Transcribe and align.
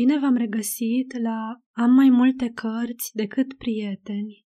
Bine 0.00 0.18
v-am 0.18 0.36
regăsit 0.36 1.18
la 1.22 1.60
Am 1.70 1.90
mai 1.90 2.10
multe 2.10 2.50
cărți 2.50 3.10
decât 3.12 3.54
prieteni. 3.54 4.46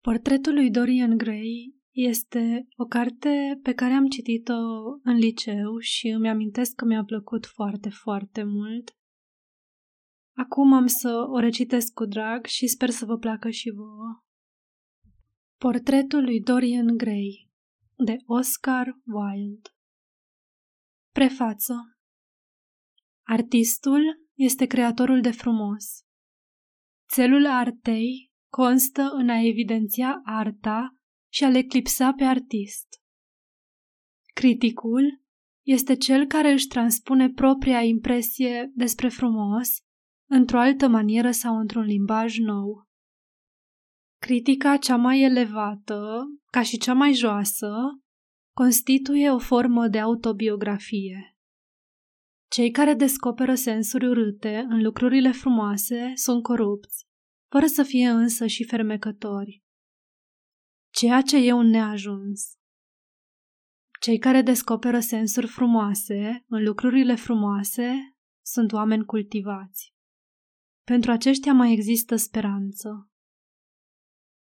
Portretul 0.00 0.52
lui 0.52 0.70
Dorian 0.70 1.16
Gray 1.16 1.74
este 1.94 2.66
o 2.76 2.84
carte 2.84 3.58
pe 3.62 3.72
care 3.72 3.92
am 3.92 4.06
citit-o 4.06 4.54
în 5.02 5.16
liceu 5.16 5.78
și 5.78 6.08
îmi 6.08 6.28
amintesc 6.28 6.74
că 6.74 6.84
mi-a 6.84 7.04
plăcut 7.04 7.46
foarte, 7.46 7.88
foarte 7.88 8.42
mult. 8.42 8.96
Acum 10.36 10.72
am 10.72 10.86
să 10.86 11.26
o 11.30 11.38
recitesc 11.38 11.92
cu 11.92 12.04
drag 12.04 12.44
și 12.44 12.66
sper 12.66 12.90
să 12.90 13.04
vă 13.04 13.16
placă 13.16 13.50
și 13.50 13.70
vouă. 13.70 14.24
Portretul 15.58 16.22
lui 16.22 16.40
Dorian 16.40 16.96
Gray 16.96 17.50
de 17.96 18.16
Oscar 18.26 18.86
Wilde 19.04 19.68
Prefață 21.12 21.97
Artistul 23.30 24.02
este 24.34 24.66
creatorul 24.66 25.20
de 25.20 25.30
frumos. 25.30 25.84
Țelul 27.12 27.46
artei 27.46 28.32
constă 28.52 29.10
în 29.12 29.28
a 29.28 29.40
evidenția 29.40 30.20
arta 30.24 30.96
și 31.32 31.44
a-l 31.44 31.54
eclipsa 31.54 32.12
pe 32.12 32.24
artist. 32.24 32.86
Criticul 34.34 35.22
este 35.66 35.96
cel 35.96 36.26
care 36.26 36.52
își 36.52 36.66
transpune 36.66 37.30
propria 37.30 37.82
impresie 37.82 38.70
despre 38.74 39.08
frumos 39.08 39.68
într-o 40.30 40.58
altă 40.58 40.88
manieră 40.88 41.30
sau 41.30 41.58
într-un 41.58 41.84
limbaj 41.84 42.38
nou. 42.38 42.86
Critica 44.20 44.76
cea 44.76 44.96
mai 44.96 45.20
elevată, 45.20 46.24
ca 46.50 46.62
și 46.62 46.78
cea 46.78 46.94
mai 46.94 47.12
joasă, 47.12 47.72
constituie 48.56 49.30
o 49.30 49.38
formă 49.38 49.88
de 49.88 49.98
autobiografie. 49.98 51.37
Cei 52.48 52.70
care 52.70 52.94
descoperă 52.94 53.54
sensuri 53.54 54.06
urâte 54.06 54.66
în 54.68 54.82
lucrurile 54.82 55.32
frumoase 55.32 56.12
sunt 56.14 56.42
corupți, 56.42 57.06
fără 57.50 57.66
să 57.66 57.82
fie 57.82 58.08
însă 58.08 58.46
și 58.46 58.64
fermecători. 58.64 59.62
Ceea 60.92 61.20
ce 61.20 61.36
e 61.36 61.52
un 61.52 61.66
neajuns. 61.66 62.56
Cei 64.00 64.18
care 64.18 64.42
descoperă 64.42 65.00
sensuri 65.00 65.46
frumoase 65.46 66.44
în 66.46 66.64
lucrurile 66.64 67.14
frumoase 67.14 68.16
sunt 68.44 68.72
oameni 68.72 69.04
cultivați. 69.04 69.94
Pentru 70.84 71.10
aceștia 71.10 71.52
mai 71.52 71.72
există 71.72 72.16
speranță. 72.16 73.10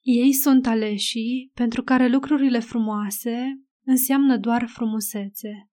Ei 0.05 0.33
sunt 0.33 0.67
aleșii 0.67 1.51
pentru 1.55 1.83
care 1.83 2.09
lucrurile 2.09 2.59
frumoase 2.59 3.63
înseamnă 3.87 4.39
doar 4.39 4.67
frumusețe. 4.67 5.71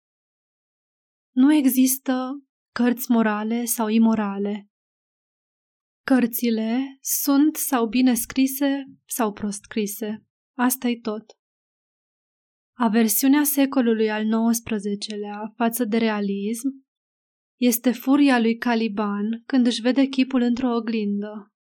Nu 1.36 1.54
există 1.54 2.44
cărți 2.76 3.12
morale 3.12 3.66
sau 3.66 3.88
imorale. 3.88 4.68
Cărțile 6.06 6.98
sunt 7.02 7.56
sau 7.56 7.88
bine 7.88 8.14
scrise 8.14 8.84
sau 9.06 9.34
prost 9.34 9.64
scrise. 9.64 10.26
asta 10.58 10.88
e 10.88 11.00
tot. 11.00 11.26
Aversiunea 12.78 13.44
secolului 13.44 14.10
al 14.12 14.26
XIX-lea 14.52 15.54
față 15.56 15.86
de 15.86 15.98
realism 15.98 16.86
este 17.60 17.92
furia 17.92 18.40
lui 18.40 18.58
Caliban 18.58 19.44
când 19.46 19.66
își 19.66 19.82
vede 19.82 20.06
chipul 20.06 20.42
într-o 20.42 20.76
oglindă. 20.76 21.54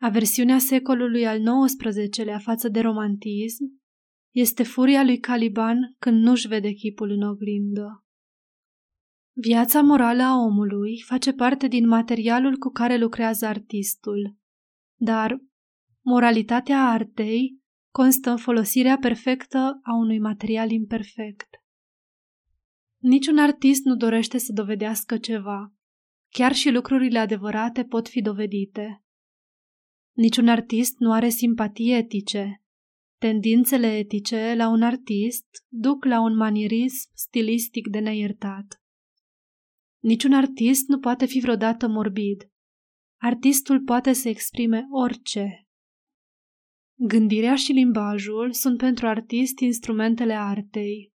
Aversiunea 0.00 0.58
secolului 0.58 1.26
al 1.26 1.40
XIX-lea 1.66 2.38
față 2.38 2.68
de 2.68 2.80
romantism 2.80 3.64
este 4.34 4.62
furia 4.62 5.04
lui 5.04 5.18
Caliban 5.18 5.94
când 5.98 6.22
nu-și 6.22 6.48
vede 6.48 6.72
chipul 6.72 7.10
în 7.10 7.22
oglindă. 7.22 8.07
Viața 9.40 9.80
morală 9.80 10.22
a 10.22 10.36
omului 10.36 11.02
face 11.06 11.32
parte 11.32 11.68
din 11.68 11.86
materialul 11.86 12.56
cu 12.56 12.68
care 12.68 12.96
lucrează 12.96 13.46
artistul, 13.46 14.36
dar 15.00 15.38
moralitatea 16.00 16.88
artei 16.88 17.60
constă 17.90 18.30
în 18.30 18.36
folosirea 18.36 18.98
perfectă 18.98 19.80
a 19.82 19.94
unui 19.94 20.18
material 20.18 20.70
imperfect. 20.70 21.48
Niciun 22.96 23.38
artist 23.38 23.84
nu 23.84 23.96
dorește 23.96 24.38
să 24.38 24.52
dovedească 24.52 25.18
ceva. 25.18 25.74
Chiar 26.28 26.52
și 26.52 26.70
lucrurile 26.70 27.18
adevărate 27.18 27.84
pot 27.84 28.08
fi 28.08 28.20
dovedite. 28.20 29.04
Niciun 30.12 30.48
artist 30.48 30.98
nu 30.98 31.12
are 31.12 31.28
simpatii 31.28 31.92
etice. 31.92 32.62
Tendințele 33.18 33.96
etice 33.96 34.54
la 34.56 34.68
un 34.68 34.82
artist 34.82 35.46
duc 35.68 36.04
la 36.04 36.20
un 36.20 36.36
manierism 36.36 37.10
stilistic 37.14 37.88
de 37.88 37.98
neiertat. 37.98 38.82
Niciun 40.08 40.32
artist 40.32 40.88
nu 40.88 40.98
poate 40.98 41.26
fi 41.26 41.38
vreodată 41.38 41.88
morbid. 41.88 42.50
Artistul 43.20 43.80
poate 43.80 44.12
să 44.12 44.28
exprime 44.28 44.86
orice. 44.90 45.66
Gândirea 46.98 47.56
și 47.56 47.72
limbajul 47.72 48.52
sunt 48.52 48.78
pentru 48.78 49.06
artist 49.06 49.58
instrumentele 49.58 50.32
artei. 50.32 51.12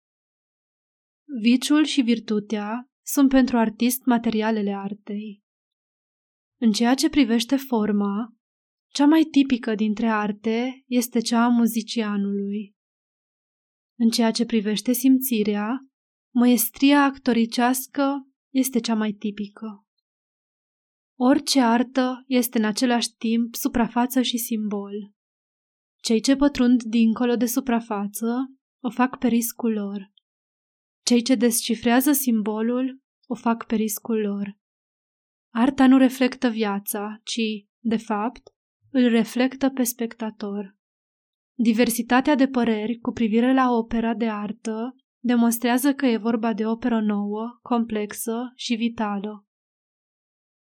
Viciul 1.41 1.83
și 1.83 2.01
virtutea 2.01 2.89
sunt 3.05 3.29
pentru 3.29 3.57
artist 3.57 4.05
materialele 4.05 4.73
artei. 4.73 5.41
În 6.59 6.71
ceea 6.71 6.95
ce 6.95 7.09
privește 7.09 7.55
forma, 7.55 8.35
cea 8.93 9.05
mai 9.05 9.23
tipică 9.23 9.75
dintre 9.75 10.07
arte 10.07 10.83
este 10.85 11.19
cea 11.19 11.43
a 11.43 11.47
muzicianului. 11.47 12.75
În 13.99 14.09
ceea 14.09 14.31
ce 14.31 14.45
privește 14.45 14.91
simțirea, 14.91 15.79
măestria 16.33 17.03
actoricească 17.03 18.25
este 18.53 18.79
cea 18.79 18.95
mai 18.95 19.11
tipică. 19.11 19.85
Orice 21.19 21.61
artă 21.61 22.23
este 22.27 22.57
în 22.57 22.65
același 22.65 23.15
timp 23.15 23.55
suprafață 23.55 24.21
și 24.21 24.37
simbol. 24.37 25.13
Cei 26.01 26.21
ce 26.21 26.35
pătrund 26.35 26.83
dincolo 26.83 27.35
de 27.35 27.45
suprafață 27.45 28.53
o 28.83 28.89
fac 28.89 29.17
pe 29.17 29.27
riscul 29.27 29.71
lor. 29.71 30.11
Cei 31.03 31.21
ce 31.21 31.35
descifrează 31.35 32.11
simbolul 32.11 33.01
o 33.27 33.35
fac 33.35 33.65
pe 33.65 33.75
riscul 33.75 34.19
lor. 34.19 34.57
Arta 35.53 35.87
nu 35.87 35.97
reflectă 35.97 36.49
viața, 36.49 37.19
ci, 37.23 37.67
de 37.79 37.97
fapt, 37.97 38.41
îl 38.89 39.09
reflectă 39.09 39.69
pe 39.69 39.83
spectator. 39.83 40.75
Diversitatea 41.57 42.35
de 42.35 42.47
păreri 42.47 42.97
cu 42.97 43.11
privire 43.11 43.53
la 43.53 43.71
opera 43.71 44.13
de 44.13 44.29
artă 44.29 44.95
demonstrează 45.23 45.93
că 45.93 46.05
e 46.05 46.17
vorba 46.17 46.53
de 46.53 46.65
operă 46.65 47.01
nouă, 47.01 47.59
complexă 47.61 48.51
și 48.55 48.75
vitală. 48.75 49.45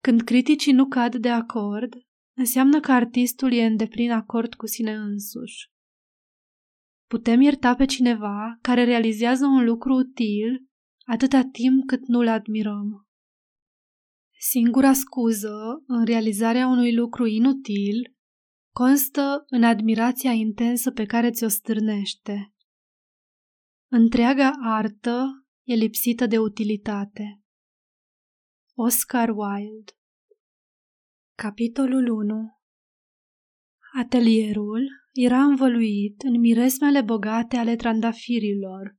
Când 0.02 0.22
criticii 0.22 0.74
nu 0.74 0.86
cad 0.88 1.16
de 1.16 1.30
acord, 1.30 1.94
înseamnă 2.38 2.80
că 2.80 2.92
artistul 2.92 3.54
e 3.54 3.66
în 3.66 3.76
deplin 3.76 4.12
acord 4.12 4.54
cu 4.54 4.68
sine 4.68 4.94
însuși. 4.94 5.72
Putem 7.09 7.42
ierta 7.42 7.76
pe 7.76 7.86
cineva 7.86 8.58
care 8.62 8.84
realizează 8.84 9.46
un 9.46 9.64
lucru 9.64 9.94
util 9.94 10.68
atâta 11.06 11.42
timp 11.52 11.86
cât 11.86 12.08
nu-l 12.08 12.28
admirăm. 12.28 13.08
Singura 14.40 14.94
scuză 14.94 15.84
în 15.88 16.06
realizarea 16.06 16.68
unui 16.68 16.96
lucru 16.96 17.25
inutil 17.25 18.16
constă 18.74 19.44
în 19.48 19.64
admirația 19.64 20.31
intensă 20.31 20.92
pe 20.92 21.06
care 21.06 21.31
ți-o 21.31 21.48
stârnește. 21.48 22.53
Întreaga 23.96 24.52
artă 24.62 25.46
e 25.64 25.74
lipsită 25.74 26.26
de 26.26 26.38
utilitate. 26.38 27.42
Oscar 28.74 29.30
Wilde 29.30 29.92
Capitolul 31.38 32.08
1 32.08 32.36
Atelierul 34.00 34.88
era 35.12 35.44
învăluit 35.44 36.22
în 36.22 36.40
miresmele 36.40 37.02
bogate 37.02 37.58
ale 37.58 37.76
trandafirilor 37.76 38.98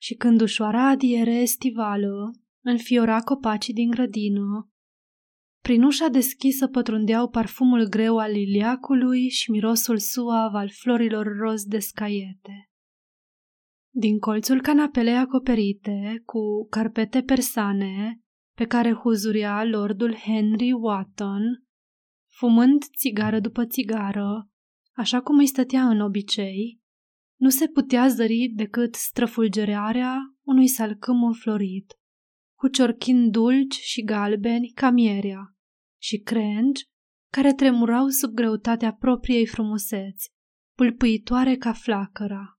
și 0.00 0.14
când 0.14 0.40
ușoara 0.40 0.88
adiere 0.88 1.34
estivală 1.34 2.30
înfiora 2.64 3.20
copacii 3.20 3.74
din 3.74 3.90
grădină, 3.90 4.72
prin 5.62 5.82
ușa 5.82 6.08
deschisă 6.08 6.68
pătrundeau 6.68 7.28
parfumul 7.28 7.84
greu 7.88 8.18
al 8.18 8.30
liliacului 8.30 9.28
și 9.28 9.50
mirosul 9.50 9.98
suav 9.98 10.54
al 10.54 10.70
florilor 10.70 11.36
roz 11.36 11.64
de 11.64 11.78
scaiete. 11.78 12.68
Din 13.96 14.18
colțul 14.18 14.60
canapelei 14.60 15.16
acoperite 15.16 16.22
cu 16.24 16.66
carpete 16.70 17.22
persane 17.22 18.20
pe 18.56 18.64
care 18.64 18.92
huzuria 18.92 19.64
lordul 19.64 20.14
Henry 20.14 20.72
Wotton, 20.72 21.42
fumând 22.30 22.82
țigară 22.96 23.40
după 23.40 23.64
țigară, 23.64 24.48
așa 24.92 25.20
cum 25.20 25.38
îi 25.38 25.46
stătea 25.46 25.88
în 25.88 26.00
obicei, 26.00 26.80
nu 27.40 27.48
se 27.48 27.68
putea 27.68 28.08
zări 28.08 28.52
decât 28.54 28.94
străfulgerarea 28.94 30.16
unui 30.42 30.68
salcâm 30.68 31.24
înflorit, 31.24 31.92
cu 32.58 32.68
ciorchini 32.68 33.30
dulci 33.30 33.74
și 33.74 34.04
galbeni 34.04 34.68
ca 34.68 34.90
mierea 34.90 35.54
și 36.00 36.18
crengi 36.18 36.84
care 37.32 37.52
tremurau 37.52 38.08
sub 38.08 38.34
greutatea 38.34 38.92
propriei 38.92 39.46
frumuseți, 39.46 40.30
pâlpâitoare 40.76 41.56
ca 41.56 41.72
flacăra. 41.72 42.53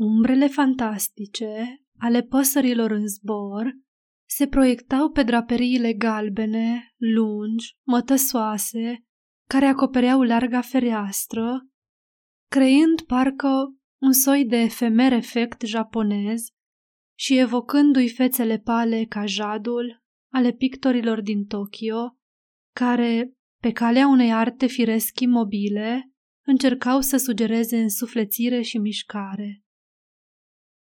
Umbrele 0.00 0.46
fantastice 0.46 1.82
ale 1.98 2.22
păsărilor 2.22 2.90
în 2.90 3.06
zbor 3.06 3.72
se 4.28 4.46
proiectau 4.46 5.10
pe 5.10 5.22
draperiile 5.22 5.92
galbene, 5.92 6.94
lungi, 6.96 7.76
mătăsoase, 7.86 9.04
care 9.48 9.66
acopereau 9.66 10.22
larga 10.22 10.60
fereastră, 10.60 11.68
creând 12.50 13.00
parcă 13.00 13.76
un 14.02 14.12
soi 14.12 14.46
de 14.46 14.56
efemer 14.56 15.12
efect 15.12 15.62
japonez 15.62 16.46
și 17.18 17.38
evocându-i 17.38 18.08
fețele 18.08 18.58
pale 18.58 19.04
ca 19.04 19.26
jadul 19.26 20.02
ale 20.32 20.52
pictorilor 20.52 21.20
din 21.20 21.44
Tokyo, 21.44 22.16
care, 22.74 23.32
pe 23.62 23.72
calea 23.72 24.06
unei 24.06 24.32
arte 24.32 24.66
firesc 24.66 25.20
imobile, 25.20 26.12
încercau 26.46 27.00
să 27.00 27.16
sugereze 27.16 27.80
însuflețire 27.80 28.60
și 28.60 28.78
mișcare. 28.78 29.62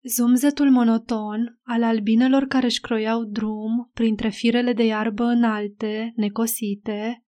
Zumzetul 0.08 0.70
monoton 0.70 1.58
al 1.62 1.82
albinelor 1.82 2.44
care 2.44 2.66
își 2.66 2.80
croiau 2.80 3.24
drum 3.24 3.90
printre 3.94 4.28
firele 4.28 4.72
de 4.72 4.84
iarbă 4.84 5.24
înalte, 5.24 6.12
necosite, 6.16 7.24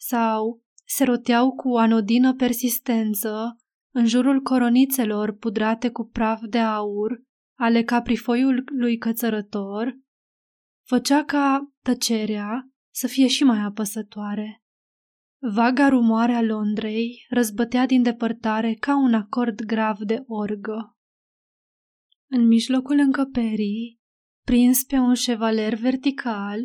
sau 0.00 0.62
se 0.84 1.04
roteau 1.04 1.50
cu 1.50 1.76
anodină 1.76 2.34
persistență 2.34 3.56
în 3.94 4.06
jurul 4.06 4.40
coronițelor 4.40 5.36
pudrate 5.36 5.90
cu 5.90 6.08
praf 6.12 6.40
de 6.48 6.58
aur 6.58 7.22
ale 7.58 7.82
caprifoiului 7.82 8.96
cățărător, 8.98 9.98
făcea 10.86 11.24
ca 11.24 11.72
tăcerea 11.82 12.70
să 12.94 13.06
fie 13.06 13.26
și 13.26 13.44
mai 13.44 13.58
apăsătoare. 13.58 14.62
Vaga 15.38 15.88
rumoare 15.88 16.32
a 16.32 16.42
Londrei 16.42 17.26
răzbătea 17.28 17.86
din 17.86 18.02
depărtare 18.02 18.74
ca 18.74 18.96
un 18.96 19.14
acord 19.14 19.62
grav 19.62 19.98
de 19.98 20.24
orgă. 20.26 20.96
În 22.34 22.46
mijlocul 22.46 22.98
încăperii, 22.98 24.00
prins 24.44 24.84
pe 24.84 24.96
un 24.96 25.14
șevaler 25.14 25.74
vertical, 25.74 26.58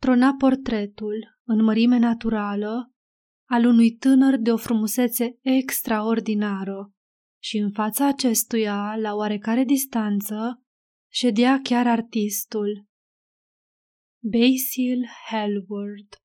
trona 0.00 0.34
portretul, 0.38 1.38
în 1.44 1.64
mărime 1.64 1.98
naturală, 1.98 2.92
al 3.48 3.64
unui 3.64 3.90
tânăr 3.90 4.36
de 4.36 4.52
o 4.52 4.56
frumusețe 4.56 5.38
extraordinară 5.40 6.92
și 7.42 7.56
în 7.56 7.72
fața 7.72 8.06
acestuia, 8.06 8.96
la 8.96 9.14
oarecare 9.14 9.64
distanță, 9.64 10.62
ședea 11.12 11.60
chiar 11.62 11.86
artistul. 11.86 12.86
Basil 14.22 15.06
Hellward, 15.28 16.16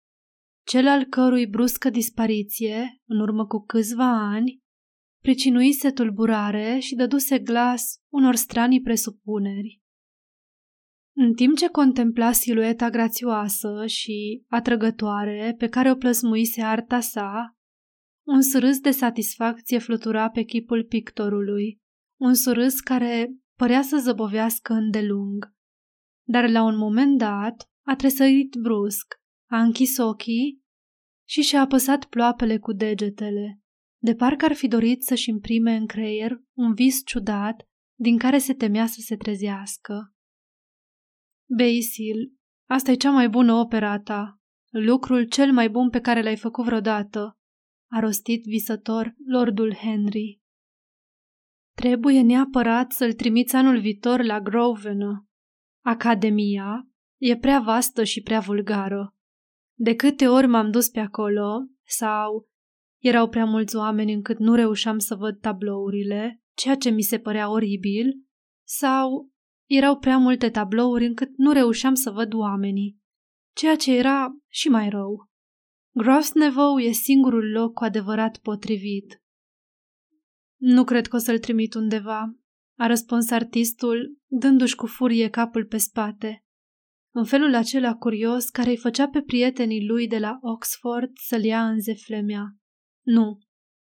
cel 0.65 0.87
al 0.87 1.03
cărui 1.03 1.47
bruscă 1.47 1.89
dispariție, 1.89 3.01
în 3.05 3.19
urmă 3.19 3.45
cu 3.45 3.63
câțiva 3.63 4.29
ani, 4.33 4.63
pricinuise 5.25 5.91
tulburare 5.91 6.77
și 6.79 6.95
dăduse 6.95 7.39
glas 7.39 7.99
unor 8.11 8.35
stranii 8.35 8.81
presupuneri. 8.81 9.81
În 11.15 11.33
timp 11.33 11.57
ce 11.57 11.67
contempla 11.67 12.31
silueta 12.31 12.89
grațioasă 12.89 13.85
și 13.85 14.43
atrăgătoare 14.47 15.55
pe 15.57 15.67
care 15.67 15.91
o 15.91 15.95
plăsmuise 15.95 16.61
arta 16.61 16.99
sa, 16.99 17.57
un 18.27 18.41
surâs 18.41 18.79
de 18.79 18.91
satisfacție 18.91 19.77
flutura 19.77 20.29
pe 20.29 20.43
chipul 20.43 20.83
pictorului, 20.83 21.81
un 22.19 22.33
surâs 22.33 22.79
care 22.79 23.35
părea 23.57 23.81
să 23.81 23.97
zăbovească 23.97 24.73
îndelung. 24.73 25.53
Dar 26.27 26.49
la 26.49 26.63
un 26.63 26.77
moment 26.77 27.17
dat 27.17 27.69
a 27.85 27.95
tresărit 27.95 28.55
brusc, 28.55 29.13
a 29.49 29.61
închis 29.61 29.97
ochii 29.97 30.63
și 31.27 31.41
și-a 31.41 31.61
apăsat 31.61 32.05
ploapele 32.05 32.57
cu 32.57 32.73
degetele, 32.73 33.59
de 34.05 34.15
parcă 34.15 34.45
ar 34.45 34.53
fi 34.53 34.67
dorit 34.67 35.03
să-și 35.03 35.29
imprime 35.29 35.75
în 35.75 35.85
creier 35.85 36.41
un 36.53 36.73
vis 36.73 37.01
ciudat 37.05 37.67
din 37.99 38.17
care 38.17 38.37
se 38.37 38.53
temea 38.53 38.85
să 38.85 38.99
se 38.99 39.15
trezească. 39.15 40.13
Basil, 41.57 42.33
asta 42.69 42.91
e 42.91 42.95
cea 42.95 43.11
mai 43.11 43.29
bună 43.29 43.53
opera 43.53 43.99
ta, 43.99 44.39
lucrul 44.69 45.27
cel 45.27 45.51
mai 45.51 45.69
bun 45.69 45.89
pe 45.89 45.99
care 45.99 46.21
l-ai 46.21 46.37
făcut 46.37 46.65
vreodată, 46.65 47.37
a 47.91 47.99
rostit 47.99 48.43
visător 48.43 49.15
Lordul 49.27 49.73
Henry. 49.73 50.41
Trebuie 51.75 52.21
neapărat 52.21 52.91
să-l 52.91 53.13
trimiți 53.13 53.55
anul 53.55 53.79
viitor 53.79 54.23
la 54.23 54.41
Grosvenor. 54.41 55.25
Academia 55.83 56.87
e 57.21 57.37
prea 57.37 57.59
vastă 57.59 58.03
și 58.03 58.21
prea 58.21 58.39
vulgară. 58.39 59.15
De 59.77 59.95
câte 59.95 60.27
ori 60.27 60.47
m-am 60.47 60.71
dus 60.71 60.89
pe 60.89 60.99
acolo, 60.99 61.67
sau 61.83 62.49
erau 63.07 63.29
prea 63.29 63.45
mulți 63.45 63.75
oameni 63.75 64.13
încât 64.13 64.37
nu 64.37 64.55
reușeam 64.55 64.97
să 64.97 65.15
văd 65.15 65.39
tablourile, 65.39 66.41
ceea 66.53 66.75
ce 66.75 66.89
mi 66.89 67.01
se 67.01 67.19
părea 67.19 67.49
oribil, 67.49 68.13
sau 68.67 69.31
erau 69.69 69.97
prea 69.97 70.17
multe 70.17 70.49
tablouri 70.49 71.05
încât 71.05 71.29
nu 71.37 71.51
reușeam 71.51 71.93
să 71.93 72.11
văd 72.11 72.33
oamenii, 72.33 72.99
ceea 73.55 73.75
ce 73.75 73.95
era 73.97 74.27
și 74.47 74.69
mai 74.69 74.89
rău. 74.89 75.29
Grosnevou 75.91 76.79
e 76.79 76.91
singurul 76.91 77.51
loc 77.51 77.73
cu 77.73 77.83
adevărat 77.83 78.37
potrivit. 78.37 79.21
Nu 80.59 80.83
cred 80.83 81.07
că 81.07 81.15
o 81.15 81.19
să-l 81.19 81.39
trimit 81.39 81.73
undeva, 81.73 82.35
a 82.77 82.87
răspuns 82.87 83.31
artistul, 83.31 84.17
dându-și 84.27 84.75
cu 84.75 84.85
furie 84.85 85.29
capul 85.29 85.65
pe 85.65 85.77
spate. 85.77 86.45
În 87.13 87.25
felul 87.25 87.55
acela 87.55 87.95
curios 87.95 88.49
care 88.49 88.69
îi 88.69 88.77
făcea 88.77 89.07
pe 89.07 89.21
prietenii 89.21 89.87
lui 89.87 90.07
de 90.07 90.17
la 90.17 90.37
Oxford 90.41 91.11
să-l 91.13 91.43
ia 91.43 91.67
în 91.67 91.79
zeflemea. 91.79 92.59
Nu, 93.05 93.39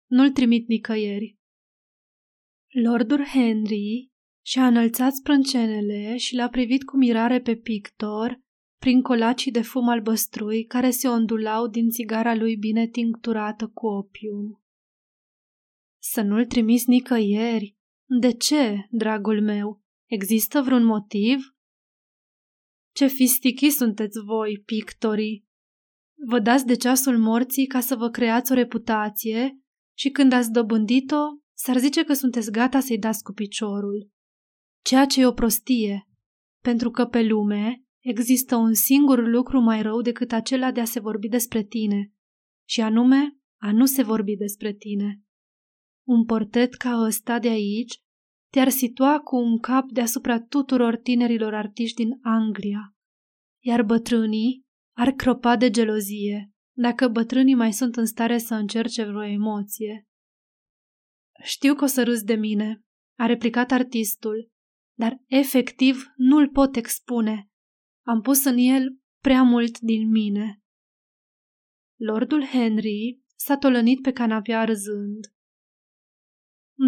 nu-l 0.07 0.31
trimit 0.31 0.69
nicăieri. 0.69 1.39
Lordul 2.69 3.25
Henry 3.25 4.11
și-a 4.45 4.67
înălțat 4.67 5.13
sprâncenele 5.13 6.17
și 6.17 6.35
l-a 6.35 6.49
privit 6.49 6.85
cu 6.85 6.97
mirare 6.97 7.41
pe 7.41 7.57
pictor 7.57 8.41
prin 8.79 9.03
colacii 9.03 9.53
de 9.53 9.63
fum 9.63 9.89
albăstrui 9.89 10.65
care 10.65 10.91
se 10.91 11.09
ondulau 11.09 11.69
din 11.69 11.89
țigara 11.91 12.35
lui 12.35 12.57
bine 12.57 12.89
tincturată 12.89 13.69
cu 13.69 13.87
opium. 13.87 14.63
Să 16.03 16.23
nu-l 16.23 16.47
trimis 16.47 16.87
nicăieri? 16.87 17.77
De 18.21 18.33
ce, 18.33 18.87
dragul 18.91 19.43
meu? 19.43 19.83
Există 20.11 20.61
vreun 20.61 20.85
motiv? 20.85 21.57
Ce 22.95 23.07
fistichi 23.07 23.71
sunteți 23.71 24.19
voi, 24.25 24.63
pictorii! 24.65 25.51
Vă 26.27 26.39
dați 26.39 26.67
de 26.67 26.75
ceasul 26.75 27.19
morții 27.19 27.67
ca 27.67 27.81
să 27.81 27.97
vă 27.97 28.09
creați 28.09 28.53
o 28.53 28.55
reputație 28.55 29.59
și 29.99 30.11
când 30.11 30.33
ați 30.33 30.51
dobândit-o, 30.51 31.23
s-ar 31.53 31.79
zice 31.79 32.05
că 32.05 32.13
sunteți 32.13 32.51
gata 32.51 32.81
să-i 32.81 32.99
dați 32.99 33.23
cu 33.23 33.33
piciorul. 33.33 34.11
Ceea 34.85 35.07
ce 35.07 35.21
e 35.21 35.27
o 35.27 35.33
prostie, 35.33 36.09
pentru 36.61 36.91
că 36.91 37.05
pe 37.05 37.23
lume 37.23 37.85
există 38.01 38.57
un 38.57 38.75
singur 38.75 39.27
lucru 39.27 39.61
mai 39.61 39.83
rău 39.83 40.01
decât 40.01 40.33
acela 40.33 40.73
de 40.73 40.81
a 40.81 40.85
se 40.85 41.01
vorbi 41.01 41.29
despre 41.29 41.63
tine, 41.63 42.13
și 42.69 42.81
anume 42.81 43.37
a 43.61 43.73
nu 43.73 43.85
se 43.85 44.03
vorbi 44.03 44.37
despre 44.37 44.73
tine. 44.73 45.23
Un 46.07 46.25
portret 46.25 46.75
ca 46.75 47.05
ăsta 47.07 47.39
de 47.39 47.49
aici 47.49 48.01
te-ar 48.51 48.69
situa 48.69 49.21
cu 49.21 49.37
un 49.37 49.59
cap 49.59 49.91
deasupra 49.91 50.41
tuturor 50.41 50.97
tinerilor 50.97 51.55
artiști 51.55 52.05
din 52.05 52.19
Anglia, 52.23 52.97
iar 53.65 53.83
bătrânii 53.83 54.65
ar 54.97 55.11
cropa 55.11 55.57
de 55.57 55.71
gelozie 55.71 56.53
dacă 56.77 57.09
bătrânii 57.09 57.55
mai 57.55 57.73
sunt 57.73 57.97
în 57.97 58.07
stare 58.07 58.39
să 58.39 58.55
încerce 58.55 59.05
vreo 59.05 59.25
emoție. 59.25 60.07
Știu 61.43 61.75
că 61.75 61.85
o 61.85 61.87
să 61.87 62.03
râzi 62.03 62.25
de 62.25 62.35
mine, 62.35 62.85
a 63.19 63.27
replicat 63.27 63.71
artistul, 63.71 64.51
dar 64.99 65.21
efectiv 65.27 66.13
nu-l 66.17 66.49
pot 66.49 66.77
expune. 66.77 67.51
Am 68.07 68.21
pus 68.21 68.45
în 68.45 68.57
el 68.59 68.99
prea 69.23 69.43
mult 69.43 69.79
din 69.79 70.11
mine. 70.11 70.63
Lordul 71.97 72.45
Henry 72.45 73.21
s-a 73.37 73.57
tolănit 73.57 74.03
pe 74.03 74.13
canapea 74.13 74.65
râzând. 74.65 75.35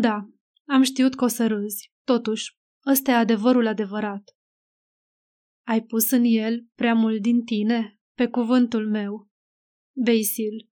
Da, 0.01 0.29
am 0.69 0.83
știut 0.83 1.15
că 1.15 1.25
o 1.25 1.29
să 1.29 1.47
râzi. 1.47 1.93
Totuși, 2.05 2.57
ăsta 2.87 3.11
e 3.11 3.15
adevărul 3.15 3.67
adevărat. 3.67 4.37
Ai 5.67 5.83
pus 5.83 6.11
în 6.11 6.25
el 6.25 6.67
prea 6.75 6.95
mult 6.95 7.23
din 7.23 7.45
tine, 7.45 7.94
pe 8.17 8.27
cuvântul 8.27 8.91
meu. 8.91 9.29
Basil, 10.05 10.71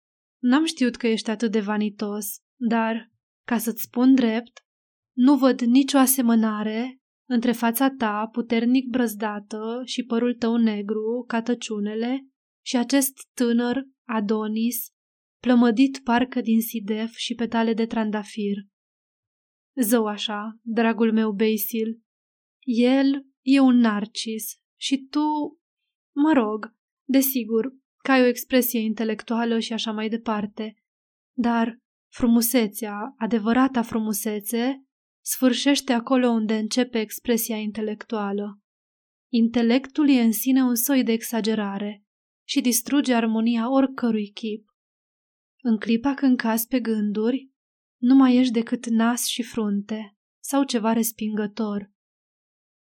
n-am 0.42 0.64
știut 0.64 0.96
că 0.96 1.06
ești 1.06 1.30
atât 1.30 1.52
de 1.52 1.60
vanitos, 1.60 2.26
dar, 2.60 3.12
ca 3.46 3.58
să-ți 3.58 3.82
spun 3.82 4.14
drept, 4.14 4.64
nu 5.16 5.36
văd 5.36 5.60
nicio 5.60 5.98
asemănare 5.98 7.00
între 7.28 7.52
fața 7.52 7.90
ta 7.90 8.28
puternic 8.32 8.88
brăzdată 8.88 9.82
și 9.84 10.04
părul 10.04 10.34
tău 10.34 10.56
negru, 10.56 11.24
ca 11.26 11.42
tăciunele, 11.42 12.26
și 12.64 12.76
acest 12.76 13.14
tânăr, 13.34 13.82
Adonis, 14.08 14.90
plămădit 15.42 16.00
parcă 16.04 16.40
din 16.40 16.60
sidef 16.60 17.14
și 17.14 17.34
petale 17.34 17.74
de 17.74 17.86
trandafir. 17.86 18.56
Zău 19.80 20.06
așa, 20.06 20.58
dragul 20.62 21.12
meu 21.12 21.32
Basil, 21.32 22.00
el 22.64 23.26
e 23.42 23.60
un 23.60 23.76
narcis 23.76 24.60
și 24.80 25.06
tu, 25.10 25.58
mă 26.14 26.32
rog, 26.32 26.75
desigur, 27.08 27.74
că 27.96 28.10
ai 28.12 28.22
o 28.22 28.26
expresie 28.26 28.80
intelectuală 28.80 29.58
și 29.58 29.72
așa 29.72 29.92
mai 29.92 30.08
departe, 30.08 30.76
dar 31.36 31.78
frumusețea, 32.12 33.14
adevărata 33.18 33.82
frumusețe, 33.82 34.86
sfârșește 35.24 35.92
acolo 35.92 36.28
unde 36.28 36.56
începe 36.56 37.00
expresia 37.00 37.56
intelectuală. 37.56 38.60
Intelectul 39.32 40.08
e 40.08 40.22
în 40.22 40.32
sine 40.32 40.62
un 40.62 40.74
soi 40.74 41.02
de 41.02 41.12
exagerare 41.12 42.04
și 42.48 42.60
distruge 42.60 43.14
armonia 43.14 43.70
oricărui 43.72 44.30
chip. 44.30 44.74
În 45.62 45.76
clipa 45.78 46.14
când 46.14 46.36
cazi 46.36 46.66
pe 46.66 46.80
gânduri, 46.80 47.50
nu 48.00 48.14
mai 48.14 48.36
ești 48.36 48.52
decât 48.52 48.86
nas 48.86 49.24
și 49.24 49.42
frunte 49.42 50.16
sau 50.42 50.64
ceva 50.64 50.92
respingător. 50.92 51.90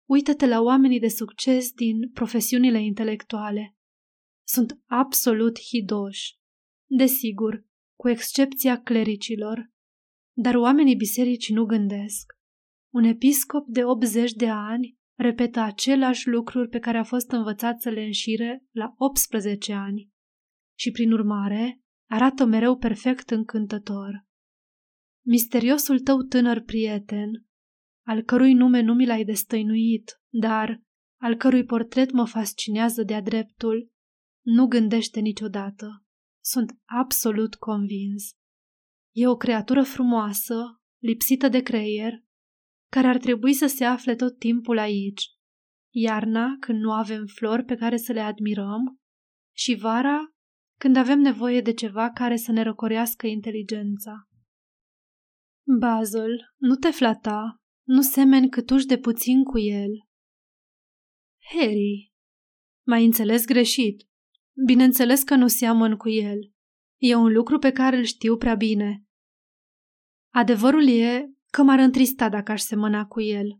Uită-te 0.09 0.45
la 0.45 0.61
oamenii 0.61 0.99
de 0.99 1.07
succes 1.07 1.71
din 1.71 2.09
profesiunile 2.13 2.83
intelectuale. 2.83 3.75
Sunt 4.51 4.79
absolut 4.85 5.59
hidoși. 5.59 6.37
Desigur, 6.89 7.65
cu 7.99 8.09
excepția 8.09 8.81
clericilor. 8.81 9.69
Dar 10.37 10.55
oamenii 10.55 10.95
bisericii 10.95 11.53
nu 11.53 11.65
gândesc. 11.65 12.33
Un 12.93 13.03
episcop 13.03 13.67
de 13.67 13.83
80 13.83 14.31
de 14.31 14.49
ani 14.49 14.97
repetă 15.17 15.59
aceleași 15.59 16.27
lucruri 16.27 16.69
pe 16.69 16.79
care 16.79 16.97
a 16.97 17.03
fost 17.03 17.31
învățat 17.31 17.81
să 17.81 17.89
le 17.89 18.01
înșire 18.01 18.63
la 18.71 18.93
18 18.97 19.73
ani 19.73 20.09
și, 20.77 20.91
prin 20.91 21.11
urmare, 21.11 21.81
arată 22.09 22.45
mereu 22.45 22.77
perfect 22.77 23.29
încântător. 23.29 24.25
Misteriosul 25.25 25.99
tău 25.99 26.17
tânăr 26.17 26.61
prieten, 26.61 27.29
al 28.07 28.21
cărui 28.21 28.53
nume 28.53 28.81
nu 28.81 28.93
mi 28.93 29.05
l-ai 29.05 29.23
destăinuit, 29.23 30.21
dar 30.29 30.81
al 31.21 31.35
cărui 31.35 31.63
portret 31.63 32.11
mă 32.11 32.25
fascinează 32.25 33.03
de-a 33.03 33.21
dreptul, 33.21 33.91
nu 34.49 34.67
gândește 34.67 35.19
niciodată. 35.19 36.03
Sunt 36.43 36.71
absolut 36.85 37.55
convins. 37.55 38.31
E 39.15 39.27
o 39.27 39.35
creatură 39.35 39.83
frumoasă, 39.83 40.55
lipsită 41.01 41.47
de 41.47 41.61
creier, 41.61 42.13
care 42.91 43.07
ar 43.07 43.17
trebui 43.17 43.53
să 43.53 43.67
se 43.67 43.85
afle 43.85 44.15
tot 44.15 44.37
timpul 44.37 44.77
aici. 44.77 45.23
Iarna, 45.93 46.57
când 46.59 46.79
nu 46.79 46.91
avem 46.91 47.25
flori 47.25 47.63
pe 47.63 47.75
care 47.75 47.97
să 47.97 48.11
le 48.11 48.19
admirăm, 48.19 48.99
și 49.55 49.75
vara, 49.75 50.19
când 50.79 50.95
avem 50.95 51.19
nevoie 51.19 51.61
de 51.61 51.73
ceva 51.73 52.11
care 52.11 52.35
să 52.35 52.51
ne 52.51 52.61
răcorească 52.61 53.27
inteligența. 53.27 54.27
Basil, 55.79 56.53
nu 56.57 56.75
te 56.75 56.89
flata, 56.89 57.55
nu 57.87 58.01
semeni 58.01 58.49
câtuși 58.49 58.85
de 58.85 58.97
puțin 58.97 59.43
cu 59.43 59.59
el. 59.59 59.91
Harry, 61.53 62.11
m-ai 62.85 63.05
înțeles 63.05 63.45
greșit. 63.45 64.08
Bineînțeles 64.65 65.23
că 65.23 65.35
nu 65.35 65.47
seamăn 65.47 65.95
cu 65.95 66.09
el. 66.09 66.51
E 66.97 67.15
un 67.15 67.31
lucru 67.31 67.59
pe 67.59 67.71
care 67.71 67.97
îl 67.97 68.03
știu 68.03 68.37
prea 68.37 68.55
bine. 68.55 69.03
Adevărul 70.33 70.87
e 70.87 71.29
că 71.51 71.63
m-ar 71.63 71.79
întrista 71.79 72.29
dacă 72.29 72.51
aș 72.51 72.61
semăna 72.61 73.05
cu 73.05 73.21
el. 73.21 73.59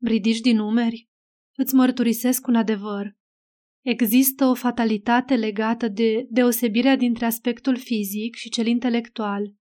Ridici 0.00 0.40
din 0.40 0.56
numeri? 0.56 1.08
Îți 1.56 1.74
mărturisesc 1.74 2.46
un 2.46 2.54
adevăr. 2.54 3.16
Există 3.84 4.44
o 4.44 4.54
fatalitate 4.54 5.34
legată 5.34 5.88
de 5.88 6.26
deosebirea 6.30 6.96
dintre 6.96 7.24
aspectul 7.24 7.76
fizic 7.76 8.34
și 8.34 8.48
cel 8.48 8.66
intelectual. 8.66 9.54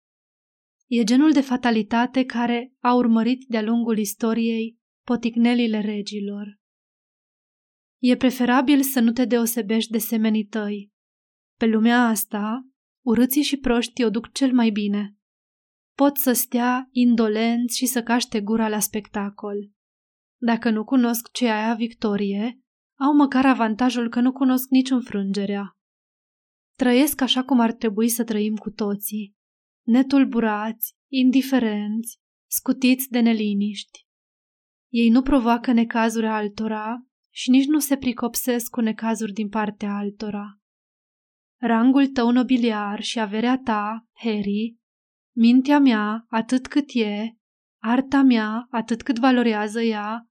E 0.87 1.03
genul 1.03 1.31
de 1.31 1.41
fatalitate 1.41 2.23
care 2.23 2.73
a 2.79 2.93
urmărit 2.93 3.45
de-a 3.47 3.61
lungul 3.61 3.97
istoriei 3.97 4.77
poticnelile 5.03 5.81
regilor. 5.81 6.59
E 7.97 8.15
preferabil 8.15 8.81
să 8.81 8.99
nu 8.99 9.11
te 9.11 9.25
deosebești 9.25 9.91
de 9.91 9.97
semenii 9.97 10.45
tăi. 10.45 10.91
Pe 11.57 11.65
lumea 11.65 12.07
asta, 12.07 12.67
urâții 13.05 13.41
și 13.41 13.57
proștii 13.57 14.05
o 14.05 14.09
duc 14.09 14.31
cel 14.31 14.53
mai 14.53 14.69
bine 14.69 15.17
pot 15.97 16.17
să 16.17 16.31
stea 16.31 16.87
indolenți 16.91 17.77
și 17.77 17.85
să 17.85 18.03
caște 18.03 18.41
gura 18.41 18.69
la 18.69 18.79
spectacol. 18.79 19.71
Dacă 20.41 20.69
nu 20.69 20.83
cunosc 20.83 21.31
ce 21.31 21.49
aia 21.49 21.73
victorie, 21.73 22.61
au 22.99 23.15
măcar 23.15 23.45
avantajul 23.45 24.09
că 24.09 24.19
nu 24.19 24.31
cunosc 24.31 24.69
nici 24.69 24.89
înfrângerea. 24.89 25.77
Trăiesc 26.75 27.21
așa 27.21 27.43
cum 27.43 27.59
ar 27.59 27.73
trebui 27.73 28.09
să 28.09 28.23
trăim 28.23 28.55
cu 28.55 28.69
toții, 28.69 29.35
netulburați, 29.85 30.95
indiferenți, 31.11 32.17
scutiți 32.49 33.09
de 33.09 33.19
neliniști. 33.19 34.05
Ei 34.93 35.09
nu 35.09 35.21
provoacă 35.21 35.71
necazuri 35.71 36.27
altora 36.27 37.05
și 37.37 37.49
nici 37.49 37.65
nu 37.65 37.79
se 37.79 37.97
pricopsesc 37.97 38.69
cu 38.69 38.81
necazuri 38.81 39.31
din 39.33 39.49
partea 39.49 39.95
altora. 39.95 40.59
Rangul 41.61 42.07
tău 42.07 42.31
nobiliar 42.31 43.01
și 43.01 43.19
averea 43.19 43.61
ta, 43.63 44.07
Harry, 44.13 44.77
mintea 45.35 45.79
mea 45.79 46.25
atât 46.29 46.67
cât 46.67 46.85
e, 46.93 47.35
arta 47.83 48.21
mea 48.21 48.67
atât 48.69 49.01
cât 49.01 49.19
valorează 49.19 49.81
ea, 49.81 50.27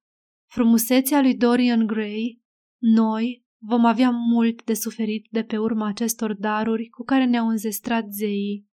frumusețea 0.50 1.20
lui 1.20 1.36
Dorian 1.36 1.86
Gray, 1.86 2.40
noi 2.82 3.44
vom 3.62 3.84
avea 3.84 4.10
mult 4.10 4.64
de 4.64 4.74
suferit 4.74 5.26
de 5.30 5.44
pe 5.44 5.58
urma 5.58 5.86
acestor 5.86 6.34
daruri 6.34 6.88
cu 6.88 7.02
care 7.02 7.24
ne-au 7.24 7.48
înzestrat 7.48 8.04
zeii. 8.08 8.66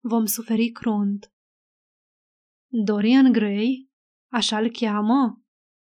Vom 0.00 0.24
suferi 0.24 0.70
crunt. 0.70 1.32
Dorian 2.68 3.32
Gray? 3.32 3.88
Așa-l 4.32 4.70
cheamă? 4.70 5.45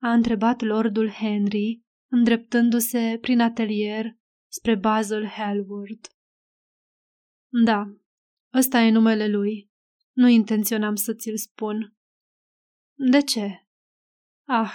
A 0.02 0.12
întrebat 0.12 0.60
lordul 0.60 1.08
Henry, 1.08 1.82
îndreptându-se 2.10 3.18
prin 3.20 3.40
atelier 3.40 4.16
spre 4.48 4.74
Basil 4.74 5.24
Hellward. 5.24 6.06
Da, 7.64 7.96
Ăsta 8.56 8.80
e 8.80 8.90
numele 8.90 9.28
lui. 9.28 9.70
Nu 10.12 10.28
intenționam 10.28 10.94
să 10.94 11.14
ți-l 11.14 11.36
spun. 11.36 11.94
De 12.94 13.22
ce? 13.22 13.66
Ah, 14.48 14.72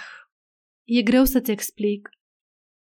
e 0.82 1.02
greu 1.02 1.24
să-ți 1.24 1.50
explic. 1.50 2.08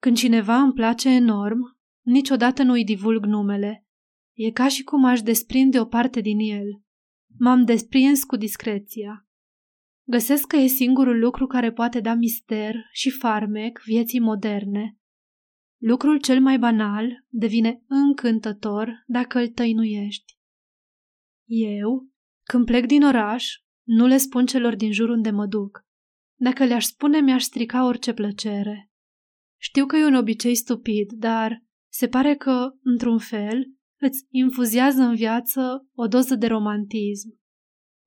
Când 0.01 0.17
cineva 0.17 0.57
îmi 0.57 0.73
place 0.73 1.09
enorm, 1.09 1.79
niciodată 2.07 2.63
nu-i 2.63 2.85
divulg 2.85 3.25
numele. 3.25 3.87
E 4.33 4.51
ca 4.51 4.69
și 4.69 4.83
cum 4.83 5.05
aș 5.05 5.21
desprinde 5.21 5.81
o 5.81 5.85
parte 5.85 6.21
din 6.21 6.39
el. 6.39 6.83
M-am 7.39 7.65
desprins 7.65 8.25
cu 8.25 8.37
discreția. 8.37 9.24
Găsesc 10.07 10.47
că 10.47 10.57
e 10.57 10.67
singurul 10.67 11.19
lucru 11.19 11.47
care 11.47 11.73
poate 11.73 12.01
da 12.01 12.15
mister 12.15 12.75
și 12.93 13.11
farmec 13.11 13.81
vieții 13.85 14.21
moderne. 14.21 14.99
Lucrul 15.81 16.21
cel 16.21 16.41
mai 16.41 16.59
banal 16.59 17.25
devine 17.29 17.83
încântător 17.87 19.05
dacă 19.07 19.39
îl 19.39 19.49
tăinuiești. 19.49 20.39
Eu, 21.49 22.09
când 22.43 22.65
plec 22.65 22.87
din 22.87 23.03
oraș, 23.03 23.53
nu 23.83 24.07
le 24.07 24.17
spun 24.17 24.47
celor 24.47 24.77
din 24.77 24.93
jur 24.93 25.09
unde 25.09 25.31
mă 25.31 25.47
duc. 25.47 25.85
Dacă 26.41 26.65
le-aș 26.65 26.85
spune, 26.85 27.21
mi-aș 27.21 27.43
strica 27.43 27.87
orice 27.87 28.13
plăcere. 28.13 28.91
Știu 29.61 29.87
că 29.87 29.97
e 29.97 30.05
un 30.05 30.15
obicei 30.15 30.55
stupid, 30.55 31.13
dar 31.13 31.65
se 31.93 32.09
pare 32.09 32.35
că, 32.35 32.71
într-un 32.83 33.19
fel, 33.19 33.67
îți 34.01 34.27
infuziază 34.31 35.03
în 35.03 35.15
viață 35.15 35.89
o 35.95 36.07
doză 36.07 36.35
de 36.35 36.47
romantism. 36.47 37.43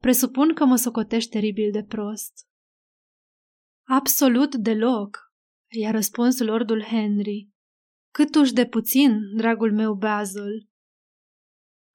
Presupun 0.01 0.53
că 0.53 0.65
mă 0.65 0.75
socotești 0.75 1.29
teribil 1.29 1.71
de 1.71 1.83
prost. 1.83 2.33
Absolut 3.87 4.55
deloc, 4.55 5.17
i-a 5.67 5.91
răspuns 5.91 6.39
lordul 6.39 6.83
Henry. 6.83 7.49
Câtuși 8.13 8.53
de 8.53 8.65
puțin, 8.65 9.35
dragul 9.35 9.73
meu 9.73 9.93
Basil. 9.93 10.69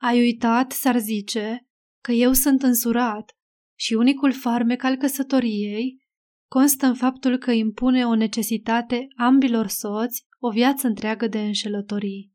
Ai 0.00 0.20
uitat, 0.20 0.72
s-ar 0.72 0.98
zice, 0.98 1.66
că 2.02 2.12
eu 2.12 2.32
sunt 2.32 2.62
însurat 2.62 3.36
și 3.78 3.94
unicul 3.94 4.32
farmec 4.32 4.82
al 4.82 4.96
căsătoriei 4.96 6.02
constă 6.48 6.86
în 6.86 6.94
faptul 6.94 7.38
că 7.38 7.50
impune 7.50 8.06
o 8.06 8.14
necesitate 8.14 9.06
ambilor 9.16 9.66
soți 9.66 10.26
o 10.38 10.50
viață 10.50 10.86
întreagă 10.86 11.26
de 11.26 11.40
înșelătorii. 11.40 12.32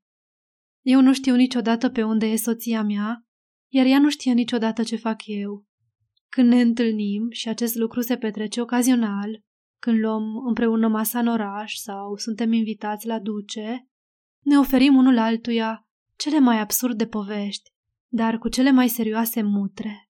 Eu 0.86 1.02
nu 1.02 1.14
știu 1.14 1.36
niciodată 1.36 1.90
pe 1.90 2.04
unde 2.04 2.26
e 2.26 2.36
soția 2.36 2.84
mea, 2.84 3.27
iar 3.68 3.86
ea 3.86 4.00
nu 4.00 4.10
știe 4.10 4.34
niciodată 4.34 4.84
ce 4.84 4.96
fac 4.96 5.22
eu. 5.26 5.66
Când 6.30 6.50
ne 6.50 6.62
întâlnim, 6.62 7.28
și 7.30 7.50
acest 7.50 7.76
lucru 7.76 8.02
se 8.02 8.18
petrece 8.18 8.62
ocazional, 8.62 9.42
când 9.80 10.00
luăm 10.00 10.46
împreună 10.48 10.88
masa 10.88 11.20
în 11.20 11.28
oraș 11.28 11.74
sau 11.74 12.16
suntem 12.16 12.54
invitați 12.54 13.08
la 13.08 13.20
duce, 13.20 13.88
ne 14.40 14.58
oferim 14.58 14.96
unul 14.96 15.18
altuia 15.18 15.88
cele 16.16 16.40
mai 16.40 16.60
absurde 16.60 17.08
povești, 17.08 17.72
dar 18.08 18.38
cu 18.38 18.50
cele 18.50 18.72
mai 18.72 18.88
serioase 18.88 19.42
mutre. 19.42 20.10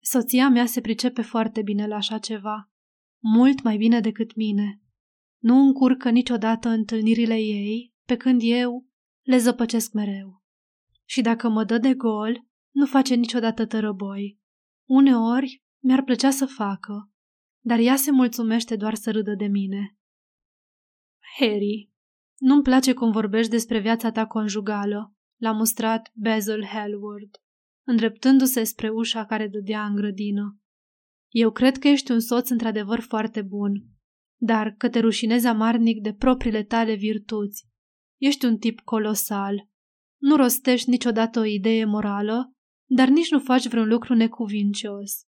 Soția 0.00 0.48
mea 0.48 0.66
se 0.66 0.80
pricepe 0.80 1.22
foarte 1.22 1.62
bine 1.62 1.86
la 1.86 1.96
așa 1.96 2.18
ceva, 2.18 2.70
mult 3.18 3.62
mai 3.62 3.76
bine 3.76 4.00
decât 4.00 4.34
mine. 4.34 4.80
Nu 5.38 5.56
încurcă 5.56 6.10
niciodată 6.10 6.68
întâlnirile 6.68 7.36
ei, 7.36 7.92
pe 8.04 8.16
când 8.16 8.40
eu 8.44 8.86
le 9.22 9.38
zăpăcesc 9.38 9.92
mereu. 9.92 10.43
Și 11.08 11.20
dacă 11.20 11.48
mă 11.48 11.64
dă 11.64 11.78
de 11.78 11.94
gol, 11.94 12.46
nu 12.74 12.86
face 12.86 13.14
niciodată 13.14 13.66
tărăboi. 13.66 14.38
Uneori 14.88 15.62
mi-ar 15.82 16.02
plăcea 16.02 16.30
să 16.30 16.46
facă, 16.46 17.10
dar 17.64 17.78
ea 17.78 17.96
se 17.96 18.10
mulțumește 18.10 18.76
doar 18.76 18.94
să 18.94 19.10
râdă 19.10 19.34
de 19.34 19.46
mine. 19.46 19.96
Harry, 21.38 21.90
nu-mi 22.38 22.62
place 22.62 22.92
cum 22.92 23.10
vorbești 23.10 23.50
despre 23.50 23.80
viața 23.80 24.10
ta 24.10 24.26
conjugală, 24.26 25.14
l-a 25.40 25.52
mustrat 25.52 26.10
Basil 26.14 26.64
Hellward, 26.64 27.30
îndreptându-se 27.86 28.64
spre 28.64 28.88
ușa 28.88 29.24
care 29.24 29.48
dădea 29.48 29.84
în 29.84 29.94
grădină. 29.94 30.58
Eu 31.28 31.50
cred 31.50 31.78
că 31.78 31.88
ești 31.88 32.10
un 32.10 32.20
soț 32.20 32.48
într-adevăr 32.48 33.00
foarte 33.00 33.42
bun, 33.42 33.72
dar 34.40 34.70
că 34.70 34.88
te 34.88 34.98
rușinezi 34.98 35.46
amarnic 35.46 36.02
de 36.02 36.14
propriile 36.14 36.62
tale 36.62 36.94
virtuți. 36.94 37.68
Ești 38.20 38.44
un 38.44 38.58
tip 38.58 38.80
colosal. 38.80 39.68
Nu 40.24 40.36
rostești 40.36 40.90
niciodată 40.90 41.40
o 41.40 41.44
idee 41.44 41.84
morală, 41.84 42.52
dar 42.90 43.08
nici 43.08 43.30
nu 43.30 43.38
faci 43.38 43.68
vreun 43.68 43.88
lucru 43.88 44.14
necuvincios. 44.14 45.22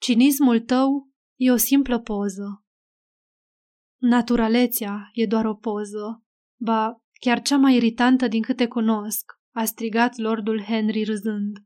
Cinismul 0.00 0.60
tău 0.60 1.10
e 1.38 1.50
o 1.50 1.56
simplă 1.56 2.00
poză. 2.00 2.64
Naturalețea 4.00 5.10
e 5.12 5.26
doar 5.26 5.44
o 5.44 5.54
poză, 5.54 6.24
ba, 6.60 7.02
chiar 7.20 7.42
cea 7.42 7.56
mai 7.56 7.76
iritantă 7.76 8.28
din 8.28 8.42
câte 8.42 8.66
cunosc, 8.66 9.32
a 9.54 9.64
strigat 9.64 10.16
lordul 10.16 10.62
Henry 10.62 11.04
râzând. 11.04 11.56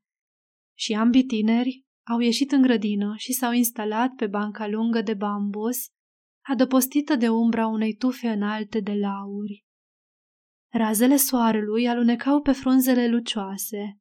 Și 0.79 0.93
ambii 0.93 1.25
tineri 1.25 1.85
au 2.11 2.19
ieșit 2.19 2.53
în 2.53 2.63
grădină 2.63 3.15
și 3.17 3.33
s-au 3.33 3.53
instalat 3.53 4.15
pe 4.15 4.27
banca 4.27 4.69
lungă 4.69 5.03
de 5.03 5.15
bambus, 5.15 5.87
adăpostită 6.45 7.15
de 7.15 7.29
umbra 7.29 7.67
unei 7.67 7.95
tufe 7.95 8.29
înalte 8.29 8.81
de 8.81 8.93
lauri. 8.93 9.66
Razele 10.77 11.17
soarelui 11.17 11.89
alunecau 11.89 12.41
pe 12.41 12.53
frunzele 12.53 13.09
lucioase. 13.09 14.01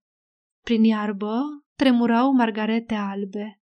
Prin 0.62 0.84
iarbă 0.84 1.41
tremurau 1.75 2.32
margarete 2.32 2.94
albe. 2.94 3.62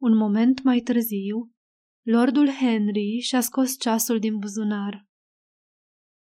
Un 0.00 0.16
moment 0.16 0.62
mai 0.62 0.80
târziu, 0.80 1.52
lordul 2.02 2.48
Henry 2.48 3.18
și-a 3.18 3.40
scos 3.40 3.78
ceasul 3.78 4.18
din 4.18 4.38
buzunar. 4.38 5.06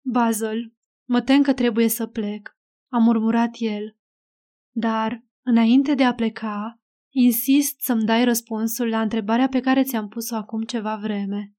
Basil, 0.05 0.75
mă 1.07 1.21
tem 1.21 1.41
că 1.41 1.53
trebuie 1.53 1.87
să 1.87 2.07
plec, 2.07 2.57
a 2.91 2.97
murmurat 2.97 3.55
el. 3.57 3.97
Dar, 4.75 5.23
înainte 5.45 5.93
de 5.93 6.03
a 6.03 6.13
pleca, 6.13 6.81
insist 7.13 7.81
să-mi 7.81 8.05
dai 8.05 8.23
răspunsul 8.23 8.87
la 8.87 9.01
întrebarea 9.01 9.47
pe 9.47 9.59
care 9.59 9.83
ți-am 9.83 10.07
pus-o 10.07 10.35
acum 10.35 10.63
ceva 10.63 10.95
vreme. 10.95 11.53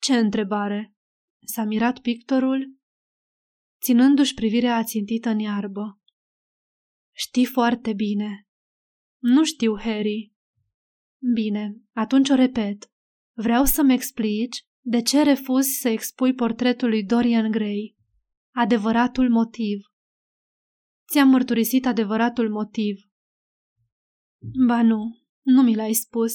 Ce 0.00 0.16
întrebare? 0.16 0.94
S-a 1.46 1.64
mirat 1.64 1.98
pictorul, 1.98 2.78
ținându-și 3.84 4.34
privirea 4.34 4.76
ațintită 4.76 5.28
în 5.28 5.38
iarbă. 5.38 6.00
Știi 7.12 7.44
foarte 7.44 7.92
bine. 7.92 8.46
Nu 9.18 9.44
știu, 9.44 9.78
Harry. 9.78 10.32
Bine, 11.34 11.76
atunci 11.92 12.28
o 12.28 12.34
repet. 12.34 12.90
Vreau 13.32 13.64
să-mi 13.64 13.92
explici 13.92 14.64
de 14.80 15.02
ce 15.02 15.22
refuzi 15.22 15.80
să 15.80 15.88
expui 15.88 16.34
portretul 16.34 16.88
lui 16.88 17.04
Dorian 17.04 17.50
Gray. 17.50 17.96
Adevăratul 18.54 19.30
motiv. 19.30 19.78
Ți-am 21.10 21.28
mărturisit 21.28 21.86
adevăratul 21.86 22.50
motiv. 22.50 23.00
Ba 24.66 24.82
nu, 24.82 25.18
nu 25.42 25.62
mi 25.62 25.74
l-ai 25.74 25.92
spus. 25.92 26.32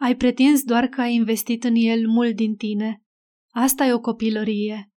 Ai 0.00 0.16
pretins 0.16 0.62
doar 0.62 0.86
că 0.86 1.00
ai 1.00 1.14
investit 1.14 1.64
în 1.64 1.74
el 1.74 2.08
mult 2.08 2.36
din 2.36 2.56
tine. 2.56 3.04
Asta 3.48 3.84
e 3.84 3.92
o 3.92 4.00
copilărie. 4.00 4.92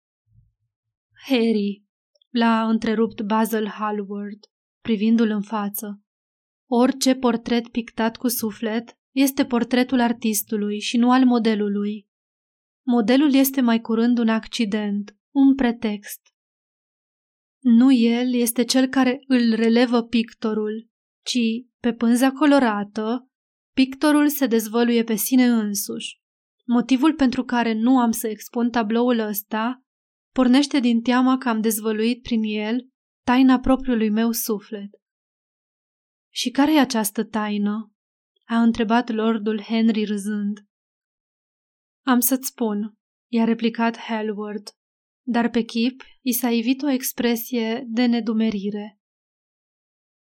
Harry, 1.27 1.83
l-a 2.29 2.69
întrerupt 2.69 3.21
Basil 3.21 3.67
Hallward, 3.67 4.39
privindu-l 4.81 5.29
în 5.29 5.41
față. 5.41 6.01
Orice 6.69 7.15
portret 7.15 7.67
pictat 7.67 8.17
cu 8.17 8.27
suflet 8.27 8.97
este 9.15 9.45
portretul 9.45 9.99
artistului 9.99 10.79
și 10.79 10.97
nu 10.97 11.11
al 11.11 11.25
modelului. 11.25 12.07
Modelul 12.85 13.33
este 13.33 13.61
mai 13.61 13.81
curând 13.81 14.17
un 14.17 14.29
accident, 14.29 15.17
un 15.33 15.55
pretext. 15.55 16.21
Nu 17.59 17.91
el 17.91 18.33
este 18.33 18.63
cel 18.63 18.87
care 18.87 19.23
îl 19.27 19.55
relevă 19.55 20.03
pictorul, 20.03 20.87
ci, 21.25 21.39
pe 21.79 21.93
pânza 21.93 22.31
colorată, 22.31 23.29
pictorul 23.73 24.27
se 24.27 24.47
dezvăluie 24.47 25.03
pe 25.03 25.15
sine 25.15 25.45
însuși. 25.45 26.21
Motivul 26.65 27.13
pentru 27.13 27.43
care 27.43 27.73
nu 27.73 27.99
am 27.99 28.11
să 28.11 28.27
expun 28.27 28.69
tabloul 28.69 29.19
ăsta 29.19 29.83
pornește 30.31 30.79
din 30.79 31.01
teama 31.01 31.37
că 31.37 31.49
am 31.49 31.61
dezvăluit 31.61 32.21
prin 32.21 32.43
el 32.43 32.87
taina 33.25 33.59
propriului 33.59 34.09
meu 34.09 34.31
suflet. 34.31 34.89
Și 36.33 36.49
care 36.49 36.73
e 36.73 36.79
această 36.79 37.23
taină? 37.23 37.93
a 38.49 38.61
întrebat 38.61 39.09
lordul 39.09 39.61
Henry 39.61 40.03
râzând. 40.03 40.65
Am 42.05 42.19
să-ți 42.19 42.47
spun, 42.47 42.97
i-a 43.31 43.43
replicat 43.43 43.97
Hallward, 43.97 44.69
dar 45.27 45.49
pe 45.49 45.61
chip 45.61 46.03
i 46.21 46.31
s-a 46.31 46.51
ivit 46.51 46.81
o 46.81 46.89
expresie 46.89 47.83
de 47.87 48.05
nedumerire. 48.05 48.99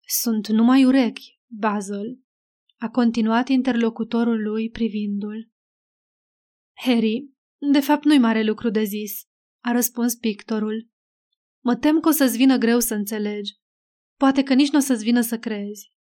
Sunt 0.07 0.47
numai 0.47 0.85
urechi, 0.85 1.39
Basil, 1.47 2.23
a 2.77 2.89
continuat 2.89 3.47
interlocutorul 3.47 4.41
lui 4.41 4.69
privindul. 4.69 5.49
Harry, 6.73 7.29
de 7.71 7.79
fapt 7.79 8.03
nu-i 8.03 8.19
mare 8.19 8.43
lucru 8.43 8.69
de 8.69 8.83
zis, 8.83 9.21
a 9.63 9.71
răspuns 9.71 10.15
pictorul. 10.15 10.89
Mă 11.63 11.75
tem 11.75 11.99
că 11.99 12.07
o 12.07 12.11
să-ți 12.11 12.37
vină 12.37 12.57
greu 12.57 12.79
să 12.79 12.93
înțelegi. 12.93 13.51
Poate 14.17 14.43
că 14.43 14.53
nici 14.53 14.71
nu 14.71 14.77
o 14.77 14.81
să-ți 14.81 15.03
vină 15.03 15.21
să 15.21 15.37
crezi. 15.39 15.93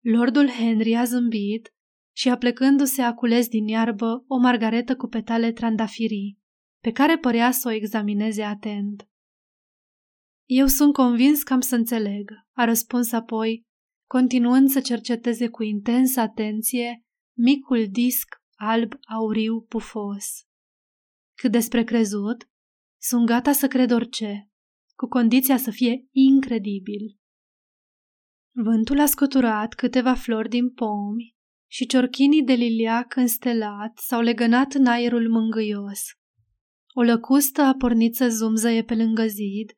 Lordul 0.00 0.48
Henry 0.48 0.94
a 0.94 1.04
zâmbit 1.04 1.74
și 2.16 2.28
aplecându-se 2.28 3.02
a 3.02 3.14
cules 3.14 3.48
din 3.48 3.66
iarbă 3.66 4.24
o 4.26 4.36
margaretă 4.36 4.96
cu 4.96 5.06
petale 5.06 5.52
trandafirii, 5.52 6.38
pe 6.82 6.90
care 6.90 7.18
părea 7.18 7.50
să 7.50 7.68
o 7.68 7.72
examineze 7.72 8.42
atent. 8.42 9.08
Eu 10.44 10.66
sunt 10.66 10.92
convins 10.92 11.42
că 11.42 11.52
am 11.52 11.60
să 11.60 11.74
înțeleg, 11.74 12.30
a 12.52 12.64
răspuns 12.64 13.12
apoi, 13.12 13.66
continuând 14.06 14.68
să 14.68 14.80
cerceteze 14.80 15.48
cu 15.48 15.62
intensă 15.62 16.20
atenție 16.20 17.04
micul 17.36 17.86
disc 17.90 18.26
alb 18.54 18.92
auriu 19.08 19.60
pufos. 19.60 20.49
Cât 21.40 21.50
despre 21.50 21.84
crezut, 21.84 22.48
sunt 23.00 23.26
gata 23.26 23.52
să 23.52 23.68
cred 23.68 23.90
orice, 23.90 24.50
cu 24.96 25.06
condiția 25.06 25.56
să 25.56 25.70
fie 25.70 26.08
incredibil. 26.10 27.18
Vântul 28.54 29.00
a 29.00 29.06
scuturat 29.06 29.74
câteva 29.74 30.14
flori 30.14 30.48
din 30.48 30.70
pomi 30.70 31.36
și 31.70 31.86
ciorchinii 31.86 32.42
de 32.42 32.52
liliac 32.52 33.16
înstelat 33.16 33.98
s-au 33.98 34.20
legănat 34.20 34.72
în 34.72 34.86
aerul 34.86 35.30
mângâios. 35.30 36.00
O 36.94 37.02
lăcustă 37.02 37.62
a 37.62 37.74
pornit 37.74 38.14
să 38.14 38.28
zumzăie 38.28 38.84
pe 38.84 38.94
lângă 38.94 39.26
zid 39.26 39.70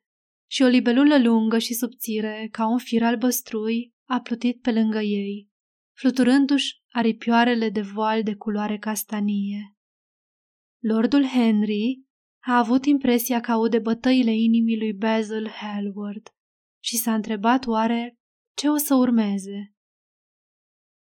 și 0.49 0.61
o 0.61 0.67
libelulă 0.67 1.19
lungă 1.19 1.57
și 1.57 1.73
subțire, 1.73 2.47
ca 2.51 2.67
un 2.67 2.77
fir 2.77 3.03
albăstrui, 3.03 3.93
a 4.09 4.19
plutit 4.19 4.61
pe 4.61 4.71
lângă 4.71 4.99
ei, 4.99 5.49
fluturându-și 5.97 6.81
aripioarele 6.91 7.69
de 7.69 7.81
voal 7.81 8.23
de 8.23 8.35
culoare 8.35 8.77
castanie. 8.77 9.77
Lordul 10.85 11.25
Henry 11.25 12.03
a 12.45 12.57
avut 12.57 12.85
impresia 12.85 13.39
că 13.39 13.51
aude 13.51 13.79
bătăile 13.79 14.31
inimii 14.31 14.77
lui 14.77 14.93
Basil 14.93 15.49
Hallward 15.49 16.29
și 16.83 16.97
s-a 16.97 17.13
întrebat 17.13 17.65
oare 17.65 18.19
ce 18.55 18.69
o 18.69 18.77
să 18.77 18.95
urmeze. 18.95 19.75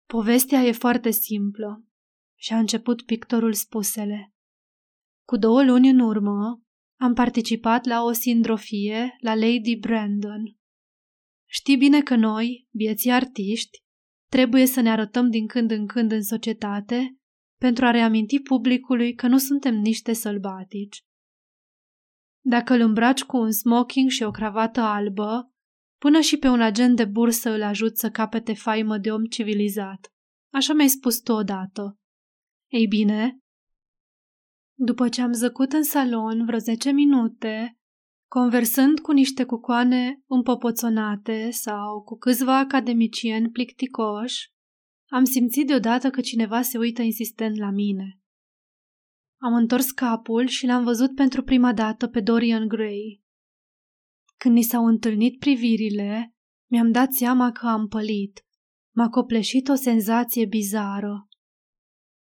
Povestea 0.05 0.59
e 0.59 0.71
foarte 0.71 1.11
simplă 1.11 1.85
și 2.39 2.53
a 2.53 2.57
început 2.57 3.01
pictorul 3.01 3.53
spusele. 3.53 4.33
Cu 5.27 5.37
două 5.37 5.63
luni 5.63 5.89
în 5.89 5.99
urmă 5.99 6.61
am 6.99 7.13
participat 7.13 7.85
la 7.85 8.03
o 8.03 8.11
sindrofie 8.11 9.15
la 9.19 9.35
Lady 9.35 9.75
Brandon. 9.75 10.57
Știi 11.49 11.77
bine 11.77 12.01
că 12.01 12.15
noi, 12.15 12.67
vieții 12.69 13.11
artiști, 13.11 13.79
trebuie 14.29 14.65
să 14.65 14.81
ne 14.81 14.89
arătăm 14.89 15.29
din 15.29 15.47
când 15.47 15.71
în 15.71 15.87
când 15.87 16.11
în 16.11 16.23
societate 16.23 17.15
pentru 17.61 17.85
a 17.85 17.91
reaminti 17.91 18.39
publicului 18.39 19.13
că 19.13 19.27
nu 19.27 19.37
suntem 19.37 19.75
niște 19.75 20.13
sălbatici. 20.13 21.03
Dacă 22.43 22.73
îl 22.73 22.79
îmbraci 22.79 23.23
cu 23.23 23.37
un 23.37 23.51
smoking 23.51 24.09
și 24.09 24.23
o 24.23 24.31
cravată 24.31 24.79
albă, 24.79 25.53
până 25.97 26.19
și 26.19 26.37
pe 26.37 26.47
un 26.47 26.61
agent 26.61 26.95
de 26.95 27.05
bursă 27.05 27.49
îl 27.49 27.63
ajut 27.63 27.97
să 27.97 28.09
capete 28.09 28.53
faimă 28.53 28.97
de 28.97 29.11
om 29.11 29.23
civilizat. 29.23 30.13
Așa 30.53 30.73
mi-ai 30.73 30.87
spus 30.87 31.19
tu 31.19 31.31
odată. 31.31 31.99
Ei 32.67 32.87
bine, 32.87 33.39
după 34.77 35.09
ce 35.09 35.21
am 35.21 35.31
zăcut 35.31 35.71
în 35.71 35.83
salon 35.83 36.45
vreo 36.45 36.59
zece 36.59 36.91
minute, 36.91 37.79
conversând 38.27 38.99
cu 38.99 39.11
niște 39.11 39.43
cucoane 39.43 40.21
împopoțonate 40.27 41.49
sau 41.51 42.01
cu 42.01 42.17
câțiva 42.17 42.57
academicieni 42.57 43.49
plicticoși, 43.49 44.51
am 45.11 45.23
simțit 45.23 45.67
deodată 45.67 46.09
că 46.09 46.21
cineva 46.21 46.61
se 46.61 46.77
uită 46.77 47.01
insistent 47.01 47.57
la 47.57 47.69
mine. 47.69 48.19
Am 49.41 49.53
întors 49.53 49.91
capul 49.91 50.47
și 50.47 50.65
l-am 50.65 50.83
văzut 50.83 51.15
pentru 51.15 51.43
prima 51.43 51.73
dată 51.73 52.07
pe 52.07 52.19
Dorian 52.21 52.67
Gray. 52.67 53.21
Când 54.37 54.55
ni 54.55 54.61
s-au 54.61 54.85
întâlnit 54.85 55.39
privirile, 55.39 56.35
mi-am 56.69 56.91
dat 56.91 57.11
seama 57.11 57.51
că 57.51 57.67
am 57.67 57.87
pălit. 57.87 58.45
M-a 58.95 59.09
copleșit 59.09 59.67
o 59.67 59.75
senzație 59.75 60.45
bizară. 60.45 61.27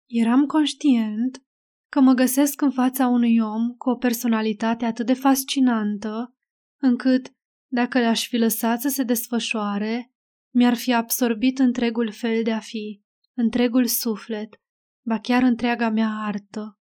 Eram 0.09 0.45
conștient 0.45 1.43
că 1.89 1.99
mă 1.99 2.13
găsesc 2.13 2.61
în 2.61 2.71
fața 2.71 3.07
unui 3.07 3.39
om 3.39 3.69
cu 3.77 3.89
o 3.89 3.95
personalitate 3.95 4.85
atât 4.85 5.05
de 5.05 5.13
fascinantă, 5.13 6.35
încât, 6.81 7.33
dacă 7.71 7.99
l-aș 7.99 8.27
fi 8.27 8.37
lăsat 8.37 8.81
să 8.81 8.89
se 8.89 9.03
desfășoare, 9.03 10.10
mi-ar 10.53 10.75
fi 10.75 10.93
absorbit 10.93 11.59
întregul 11.59 12.11
fel 12.11 12.43
de 12.43 12.51
a 12.51 12.59
fi, 12.59 13.01
întregul 13.33 13.85
suflet, 13.85 14.61
ba 15.05 15.19
chiar 15.19 15.43
întreaga 15.43 15.89
mea 15.89 16.09
artă. 16.09 16.79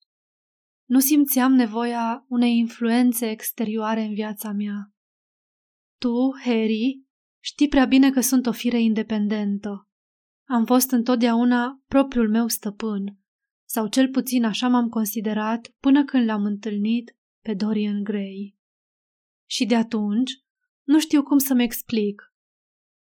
Nu 0.85 0.99
simțeam 0.99 1.53
nevoia 1.53 2.25
unei 2.27 2.57
influențe 2.57 3.29
exterioare 3.29 4.01
în 4.01 4.13
viața 4.13 4.51
mea. 4.51 4.93
Tu, 5.99 6.37
Harry, 6.43 7.01
știi 7.39 7.67
prea 7.67 7.85
bine 7.85 8.11
că 8.11 8.21
sunt 8.21 8.45
o 8.45 8.51
fire 8.51 8.81
independentă. 8.81 9.89
Am 10.47 10.65
fost 10.65 10.91
întotdeauna 10.91 11.81
propriul 11.87 12.29
meu 12.29 12.47
stăpân, 12.47 13.17
sau 13.65 13.87
cel 13.87 14.09
puțin 14.09 14.43
așa 14.43 14.67
m-am 14.67 14.89
considerat 14.89 15.73
până 15.79 16.05
când 16.05 16.25
l-am 16.25 16.43
întâlnit 16.43 17.15
pe 17.41 17.53
Dorian 17.53 18.03
Gray. 18.03 18.55
Și 19.49 19.65
de 19.65 19.75
atunci 19.75 20.31
nu 20.83 20.99
știu 20.99 21.23
cum 21.23 21.37
să-mi 21.37 21.63
explic. 21.63 22.33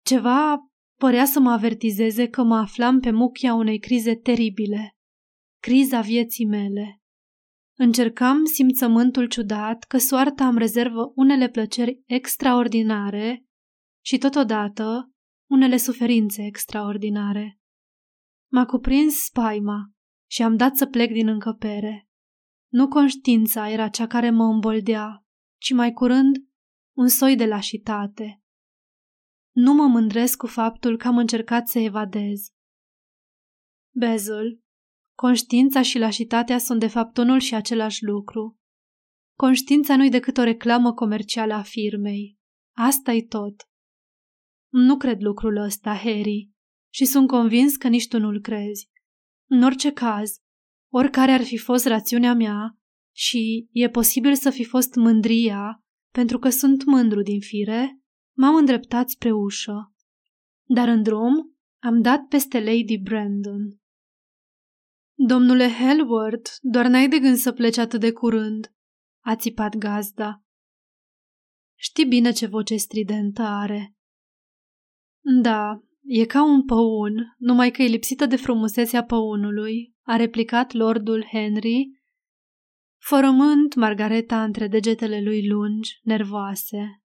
Ceva 0.05 0.71
părea 0.99 1.25
să 1.25 1.39
mă 1.39 1.51
avertizeze 1.51 2.27
că 2.27 2.43
mă 2.43 2.55
aflam 2.55 2.99
pe 2.99 3.11
muchia 3.11 3.53
unei 3.53 3.79
crize 3.79 4.15
teribile, 4.15 4.97
criza 5.61 6.01
vieții 6.01 6.45
mele. 6.45 7.01
Încercam 7.77 8.45
simțământul 8.45 9.27
ciudat 9.27 9.83
că 9.83 9.97
soarta 9.97 10.47
îmi 10.47 10.57
rezervă 10.57 11.11
unele 11.15 11.49
plăceri 11.49 12.01
extraordinare 12.05 13.45
și 14.05 14.17
totodată 14.17 15.11
unele 15.49 15.77
suferințe 15.77 16.45
extraordinare. 16.45 17.59
M-a 18.51 18.65
cuprins 18.65 19.23
spaima 19.23 19.91
și 20.29 20.41
am 20.41 20.55
dat 20.55 20.75
să 20.75 20.85
plec 20.85 21.11
din 21.11 21.27
încăpere. 21.27 22.07
Nu 22.71 22.87
conștiința 22.87 23.69
era 23.69 23.87
cea 23.87 24.07
care 24.07 24.29
mă 24.29 24.43
îmboldea, 24.43 25.25
ci 25.61 25.73
mai 25.73 25.91
curând 25.93 26.35
un 26.97 27.07
soi 27.07 27.35
de 27.35 27.45
lașitate. 27.45 28.42
Nu 29.55 29.73
mă 29.73 29.87
mândresc 29.87 30.37
cu 30.37 30.47
faptul 30.47 30.97
că 30.97 31.07
am 31.07 31.17
încercat 31.17 31.67
să 31.67 31.79
evadez. 31.79 32.47
Bezul, 33.95 34.61
conștiința 35.17 35.81
și 35.81 35.97
lașitatea 35.97 36.57
sunt 36.57 36.79
de 36.79 36.87
fapt 36.87 37.17
unul 37.17 37.39
și 37.39 37.55
același 37.55 38.03
lucru. 38.03 38.57
Conștiința 39.37 39.95
nu-i 39.95 40.09
decât 40.09 40.37
o 40.37 40.43
reclamă 40.43 40.93
comercială 40.93 41.53
a 41.53 41.61
firmei. 41.61 42.37
asta 42.75 43.11
e 43.11 43.21
tot. 43.21 43.67
Nu 44.71 44.97
cred 44.97 45.21
lucrul 45.21 45.57
ăsta, 45.57 45.95
Harry, 45.95 46.49
și 46.93 47.05
sunt 47.05 47.27
convins 47.27 47.75
că 47.75 47.87
nici 47.87 48.07
tu 48.07 48.19
nu-l 48.19 48.41
crezi. 48.41 48.89
În 49.49 49.63
orice 49.63 49.91
caz, 49.91 50.37
oricare 50.91 51.31
ar 51.31 51.43
fi 51.43 51.57
fost 51.57 51.85
rațiunea 51.85 52.33
mea, 52.33 52.77
și 53.15 53.67
e 53.71 53.89
posibil 53.89 54.35
să 54.35 54.49
fi 54.49 54.63
fost 54.63 54.95
mândria, 54.95 55.83
pentru 56.11 56.39
că 56.39 56.49
sunt 56.49 56.83
mândru 56.85 57.21
din 57.21 57.39
fire, 57.39 58.02
m-am 58.37 58.55
îndreptat 58.55 59.09
spre 59.09 59.31
ușă. 59.31 59.93
Dar 60.63 60.87
în 60.87 61.03
drum 61.03 61.57
am 61.81 62.01
dat 62.01 62.27
peste 62.27 62.59
Lady 62.59 62.97
Brandon. 62.97 63.81
Domnule 65.13 65.69
Hellward, 65.69 66.47
doar 66.61 66.87
n-ai 66.87 67.09
de 67.09 67.19
gând 67.19 67.37
să 67.37 67.51
pleci 67.51 67.77
atât 67.77 67.99
de 67.99 68.11
curând, 68.11 68.73
a 69.23 69.35
țipat 69.35 69.75
gazda. 69.75 70.43
Știi 71.75 72.05
bine 72.05 72.31
ce 72.31 72.45
voce 72.45 72.75
stridentă 72.75 73.41
are. 73.41 73.95
Da, 75.41 75.83
e 76.03 76.25
ca 76.25 76.43
un 76.43 76.65
păun, 76.65 77.35
numai 77.37 77.71
că 77.71 77.81
e 77.81 77.87
lipsită 77.87 78.25
de 78.25 78.35
frumusețea 78.35 79.03
păunului, 79.03 79.95
a 80.01 80.15
replicat 80.15 80.71
lordul 80.71 81.25
Henry, 81.31 82.01
fărământ 83.01 83.75
Margareta 83.75 84.43
între 84.43 84.67
degetele 84.67 85.21
lui 85.21 85.47
lungi, 85.47 85.99
nervoase. 86.01 87.02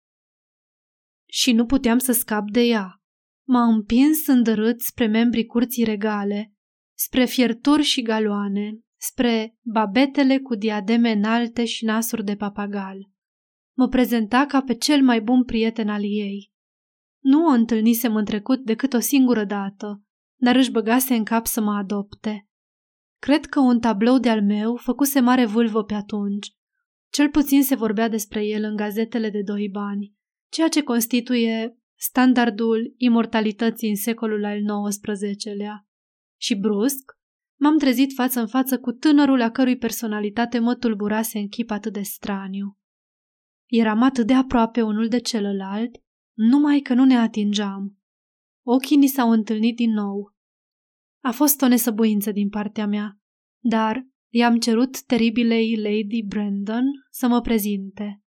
Și 1.31 1.53
nu 1.53 1.67
puteam 1.67 1.99
să 1.99 2.13
scap 2.13 2.51
de 2.51 2.61
ea. 2.61 3.03
M-a 3.47 3.65
împins 3.65 4.27
îndărât 4.27 4.81
spre 4.81 5.07
membrii 5.07 5.47
curții 5.47 5.85
regale, 5.85 6.53
spre 6.97 7.25
fierturi 7.25 7.83
și 7.83 8.03
galoane, 8.03 8.79
spre 9.01 9.57
babetele 9.61 10.39
cu 10.39 10.55
diademe 10.55 11.11
înalte 11.11 11.65
și 11.65 11.85
nasuri 11.85 12.25
de 12.25 12.37
papagal. 12.37 13.11
Mă 13.77 13.89
prezenta 13.89 14.47
ca 14.47 14.63
pe 14.63 14.75
cel 14.75 15.03
mai 15.03 15.21
bun 15.21 15.45
prieten 15.45 15.89
al 15.89 16.03
ei. 16.03 16.53
Nu 17.23 17.47
o 17.47 17.51
întâlnisem 17.51 18.17
în 18.17 18.25
trecut 18.25 18.65
decât 18.65 18.93
o 18.93 18.99
singură 18.99 19.45
dată, 19.45 20.03
dar 20.41 20.57
își 20.57 20.71
băgase 20.71 21.15
în 21.15 21.25
cap 21.25 21.47
să 21.47 21.61
mă 21.61 21.73
adopte. 21.73 22.49
Cred 23.21 23.47
că 23.47 23.61
un 23.61 23.81
tablou 23.81 24.19
de-al 24.19 24.43
meu 24.43 24.77
făcuse 24.77 25.21
mare 25.21 25.47
vâlvă 25.47 25.85
pe 25.85 25.95
atunci. 25.95 26.53
Cel 27.11 27.29
puțin 27.29 27.63
se 27.63 27.75
vorbea 27.75 28.09
despre 28.09 28.45
el 28.45 28.63
în 28.63 28.77
gazetele 28.77 29.31
de 29.31 29.43
doi 29.43 29.69
bani, 29.73 30.13
ceea 30.49 30.69
ce 30.69 30.83
constituie 30.83 31.79
standardul 31.99 32.95
imortalității 32.97 33.89
în 33.89 33.97
secolul 33.97 34.45
al 34.45 34.61
XIX-lea. 34.89 35.87
Și 36.41 36.55
brusc, 36.55 37.19
m-am 37.61 37.79
trezit 37.79 38.13
față 38.13 38.41
în 38.41 38.47
față 38.47 38.79
cu 38.79 38.93
tânărul 38.93 39.41
a 39.41 39.51
cărui 39.51 39.77
personalitate 39.77 40.59
mă 40.59 40.75
tulburase 40.75 41.39
în 41.39 41.49
chip 41.49 41.71
atât 41.71 41.93
de 41.93 42.03
straniu. 42.03 42.79
Eram 43.67 44.03
atât 44.03 44.27
de 44.27 44.35
aproape 44.35 44.83
unul 44.83 45.09
de 45.09 45.19
celălalt, 45.19 45.91
numai 46.35 46.81
că 46.81 46.95
nu 46.95 47.05
ne 47.05 47.17
atingeam. 47.17 47.99
Ochii 48.67 48.97
ni 48.97 49.07
s-au 49.07 49.31
întâlnit 49.31 49.77
din 49.77 49.91
nou. 49.91 50.35
A 51.25 51.31
fost 51.31 51.61
o 51.61 51.69
nesăbuință 51.69 52.33
din 52.33 52.49
partea 52.49 52.87
mea, 52.87 53.19
dar 53.65 54.07
i-am 54.33 54.59
cerut 54.59 55.03
teribilei 55.03 55.77
Lady 55.77 56.23
Brandon 56.23 56.85
să 57.11 57.29
mă 57.29 57.41
prezinte. 57.41 58.23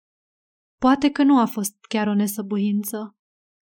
Poate 0.79 1.11
că 1.11 1.23
nu 1.23 1.39
a 1.39 1.45
fost 1.45 1.77
chiar 1.89 2.07
o 2.07 2.15
nesăbuință. 2.15 3.17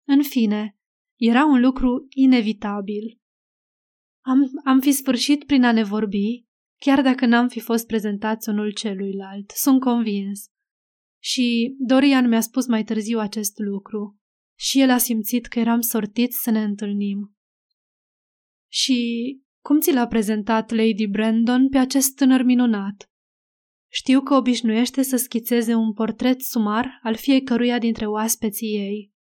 În 0.08 0.24
fine, 0.24 0.78
era 1.16 1.46
un 1.46 1.60
lucru 1.62 2.08
inevitabil. 2.10 3.20
Am, 4.26 4.52
am 4.64 4.80
fi 4.80 4.92
sfârșit 4.92 5.44
prin 5.44 5.64
a 5.64 5.72
ne 5.72 5.84
vorbi, 5.84 6.46
chiar 6.80 7.02
dacă 7.02 7.26
n-am 7.26 7.48
fi 7.48 7.60
fost 7.60 7.88
prezentați 7.88 8.50
unul 8.50 8.74
celuilalt, 8.74 9.52
sunt 9.52 9.80
convins. 9.80 10.46
Și 11.24 11.76
Dorian 11.80 12.28
mi-a 12.28 12.42
spus 12.42 12.68
mai 12.68 12.84
târziu 12.84 13.20
acest 13.20 13.58
lucru 13.58 14.18
și 14.60 14.82
el 14.82 14.90
a 14.90 14.98
simțit 14.98 15.46
că 15.46 15.60
eram 15.60 15.82
sortiți 15.82 16.42
să 16.42 16.50
ne 16.50 16.64
întâlnim. 16.64 17.36
Și 18.72 19.40
cum 19.62 19.80
ți 19.80 19.94
l-a 19.94 20.08
prezentat 20.08 20.72
Lady 20.72 21.08
Brandon 21.08 21.70
pe 21.70 21.78
acest 21.78 22.16
tânăr 22.16 22.42
minunat? 22.42 23.12
Știu 23.90 24.22
că 24.22 24.34
obișnuiește 24.34 25.02
să 25.02 25.18
schițeze 25.18 25.74
un 25.74 25.94
portret 25.94 26.42
sumar 26.42 27.00
al 27.04 27.16
fiecăruia 27.16 27.80
dintre 27.80 28.06
oaspeții 28.06 28.76
ei. 28.76 29.14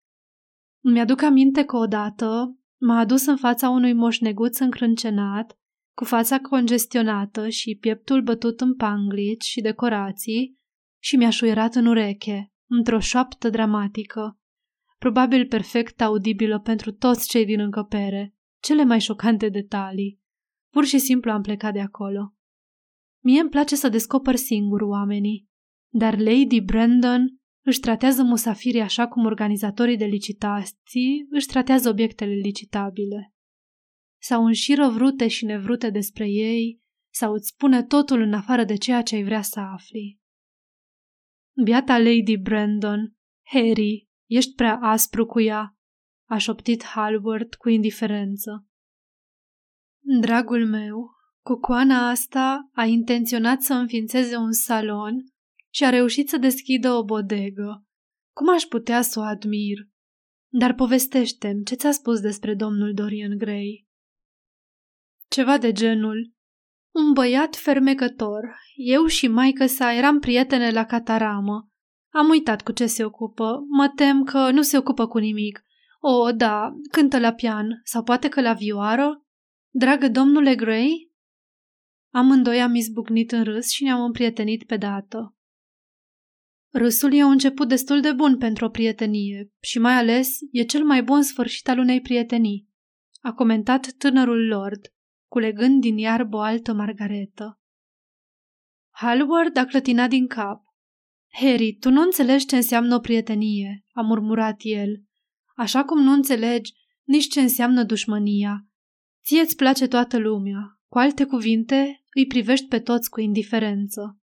Mi-aduc 0.80 1.22
aminte 1.22 1.64
că 1.64 1.76
odată 1.76 2.58
m-a 2.80 2.98
adus 2.98 3.26
în 3.26 3.36
fața 3.36 3.68
unui 3.68 3.92
moșneguț 3.92 4.58
încrâncenat, 4.58 5.58
cu 5.94 6.04
fața 6.04 6.40
congestionată 6.40 7.48
și 7.48 7.76
pieptul 7.80 8.22
bătut 8.22 8.60
în 8.60 8.74
panglici 8.74 9.44
și 9.44 9.60
decorații 9.60 10.58
și 11.02 11.16
mi-a 11.16 11.30
șuierat 11.30 11.74
în 11.74 11.86
ureche, 11.86 12.52
într-o 12.68 12.98
șoaptă 12.98 13.50
dramatică, 13.50 14.38
probabil 14.98 15.46
perfect 15.46 16.00
audibilă 16.00 16.60
pentru 16.60 16.92
toți 16.92 17.28
cei 17.28 17.44
din 17.44 17.60
încăpere, 17.60 18.34
cele 18.60 18.84
mai 18.84 19.00
șocante 19.00 19.48
detalii. 19.48 20.20
Pur 20.70 20.84
și 20.84 20.98
simplu 20.98 21.30
am 21.30 21.42
plecat 21.42 21.72
de 21.72 21.80
acolo. 21.80 22.35
Mie 23.26 23.40
îmi 23.40 23.50
place 23.50 23.76
să 23.76 23.88
descoper 23.88 24.36
singur 24.36 24.80
oamenii, 24.80 25.46
dar 25.92 26.18
Lady 26.18 26.60
Brandon 26.60 27.38
își 27.64 27.80
tratează 27.80 28.22
musafirii 28.22 28.80
așa 28.80 29.08
cum 29.08 29.24
organizatorii 29.24 29.96
de 29.96 30.04
licitații 30.04 31.26
își 31.30 31.46
tratează 31.46 31.88
obiectele 31.88 32.32
licitabile. 32.34 33.34
Sau 34.22 34.44
înșiră 34.44 34.88
vrute 34.88 35.28
și 35.28 35.44
nevrute 35.44 35.90
despre 35.90 36.28
ei, 36.28 36.80
sau 37.14 37.32
îți 37.32 37.48
spune 37.48 37.82
totul 37.82 38.20
în 38.20 38.32
afară 38.32 38.64
de 38.64 38.76
ceea 38.76 39.02
ce 39.02 39.14
ai 39.14 39.24
vrea 39.24 39.42
să 39.42 39.60
afli. 39.60 40.18
Biata 41.62 41.98
Lady 41.98 42.36
Brandon, 42.36 43.16
Harry, 43.46 44.08
ești 44.30 44.54
prea 44.54 44.78
aspru 44.80 45.26
cu 45.26 45.40
ea, 45.40 45.76
a 46.28 46.36
șoptit 46.36 46.84
Halward 46.84 47.54
cu 47.54 47.68
indiferență. 47.68 48.66
Dragul 50.20 50.66
meu, 50.66 51.15
Cucoana 51.46 52.08
asta 52.08 52.70
a 52.72 52.84
intenționat 52.84 53.62
să 53.62 53.72
înființeze 53.72 54.36
un 54.36 54.52
salon 54.52 55.24
și 55.70 55.84
a 55.84 55.90
reușit 55.90 56.28
să 56.28 56.36
deschidă 56.36 56.92
o 56.92 57.04
bodegă. 57.04 57.84
Cum 58.32 58.48
aș 58.48 58.62
putea 58.62 59.02
să 59.02 59.18
o 59.18 59.22
admir? 59.22 59.78
Dar 60.52 60.74
povestește-mi 60.74 61.64
ce 61.64 61.74
ți-a 61.74 61.90
spus 61.90 62.20
despre 62.20 62.54
domnul 62.54 62.94
Dorian 62.94 63.38
Gray. 63.38 63.86
Ceva 65.28 65.58
de 65.58 65.72
genul. 65.72 66.32
Un 66.94 67.12
băiat 67.12 67.56
fermecător. 67.56 68.58
Eu 68.74 69.06
și 69.06 69.28
maică 69.28 69.66
sa 69.66 69.92
eram 69.92 70.18
prietene 70.18 70.70
la 70.70 70.84
cataramă. 70.84 71.68
Am 72.14 72.28
uitat 72.28 72.62
cu 72.62 72.72
ce 72.72 72.86
se 72.86 73.04
ocupă. 73.04 73.64
Mă 73.68 73.92
tem 73.96 74.24
că 74.24 74.50
nu 74.50 74.62
se 74.62 74.78
ocupă 74.78 75.06
cu 75.06 75.18
nimic. 75.18 75.62
O, 76.00 76.30
da, 76.30 76.72
cântă 76.90 77.18
la 77.18 77.32
pian 77.32 77.80
sau 77.84 78.02
poate 78.02 78.28
că 78.28 78.40
la 78.40 78.52
vioară. 78.52 79.24
Dragă 79.74 80.08
domnule 80.08 80.54
Gray, 80.54 81.05
Amândoi 82.16 82.62
am 82.62 82.74
izbucnit 82.74 83.32
în 83.32 83.44
râs 83.44 83.70
și 83.70 83.82
ne-am 83.82 84.04
împrietenit 84.04 84.64
pe 84.64 84.76
dată. 84.76 85.36
Râsul 86.72 87.12
e 87.14 87.24
un 87.24 87.30
început 87.30 87.68
destul 87.68 88.00
de 88.00 88.12
bun 88.12 88.38
pentru 88.38 88.64
o 88.64 88.68
prietenie 88.68 89.52
și 89.60 89.78
mai 89.78 89.92
ales 89.92 90.38
e 90.50 90.62
cel 90.62 90.84
mai 90.84 91.02
bun 91.02 91.22
sfârșit 91.22 91.68
al 91.68 91.78
unei 91.78 92.00
prietenii, 92.00 92.68
a 93.20 93.32
comentat 93.32 93.92
tânărul 93.98 94.46
lord, 94.46 94.80
culegând 95.30 95.80
din 95.80 95.96
iarbă 95.96 96.36
o 96.36 96.40
altă 96.40 96.72
margaretă. 96.72 97.60
Hallward 98.90 99.56
a 99.56 99.64
clătinat 99.64 100.08
din 100.08 100.26
cap. 100.26 100.62
Harry, 101.32 101.76
tu 101.80 101.90
nu 101.90 102.00
înțelegi 102.00 102.46
ce 102.46 102.56
înseamnă 102.56 102.94
o 102.94 103.00
prietenie, 103.00 103.84
a 103.92 104.00
murmurat 104.00 104.56
el, 104.58 105.02
așa 105.56 105.84
cum 105.84 106.02
nu 106.02 106.12
înțelegi 106.12 106.72
nici 107.02 107.28
ce 107.28 107.40
înseamnă 107.40 107.82
dușmănia. 107.82 108.66
Ție 109.24 109.40
îți 109.40 109.56
place 109.56 109.86
toată 109.86 110.18
lumea, 110.18 110.75
cu 110.90 110.98
alte 110.98 111.24
cuvinte, 111.24 112.04
îi 112.14 112.26
privești 112.26 112.66
pe 112.66 112.80
toți 112.80 113.10
cu 113.10 113.20
indiferență. 113.20 114.18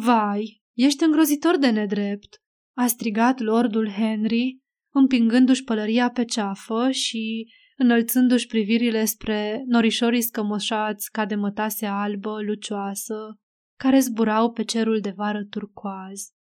Vai, 0.00 0.62
ești 0.72 1.04
îngrozitor 1.04 1.58
de 1.58 1.70
nedrept, 1.70 2.42
a 2.76 2.86
strigat 2.86 3.38
lordul 3.40 3.88
Henry, 3.88 4.58
împingându-și 4.92 5.64
pălăria 5.64 6.10
pe 6.10 6.24
ceafă 6.24 6.90
și 6.90 7.52
înălțându-și 7.76 8.46
privirile 8.46 9.04
spre 9.04 9.62
norișorii 9.66 10.22
scămoșați 10.22 11.10
ca 11.10 11.26
de 11.26 11.34
mătase 11.34 11.86
albă, 11.86 12.42
lucioasă, 12.42 13.38
care 13.78 13.98
zburau 13.98 14.52
pe 14.52 14.64
cerul 14.64 15.00
de 15.00 15.10
vară 15.10 15.44
turcoaz. 15.44 16.32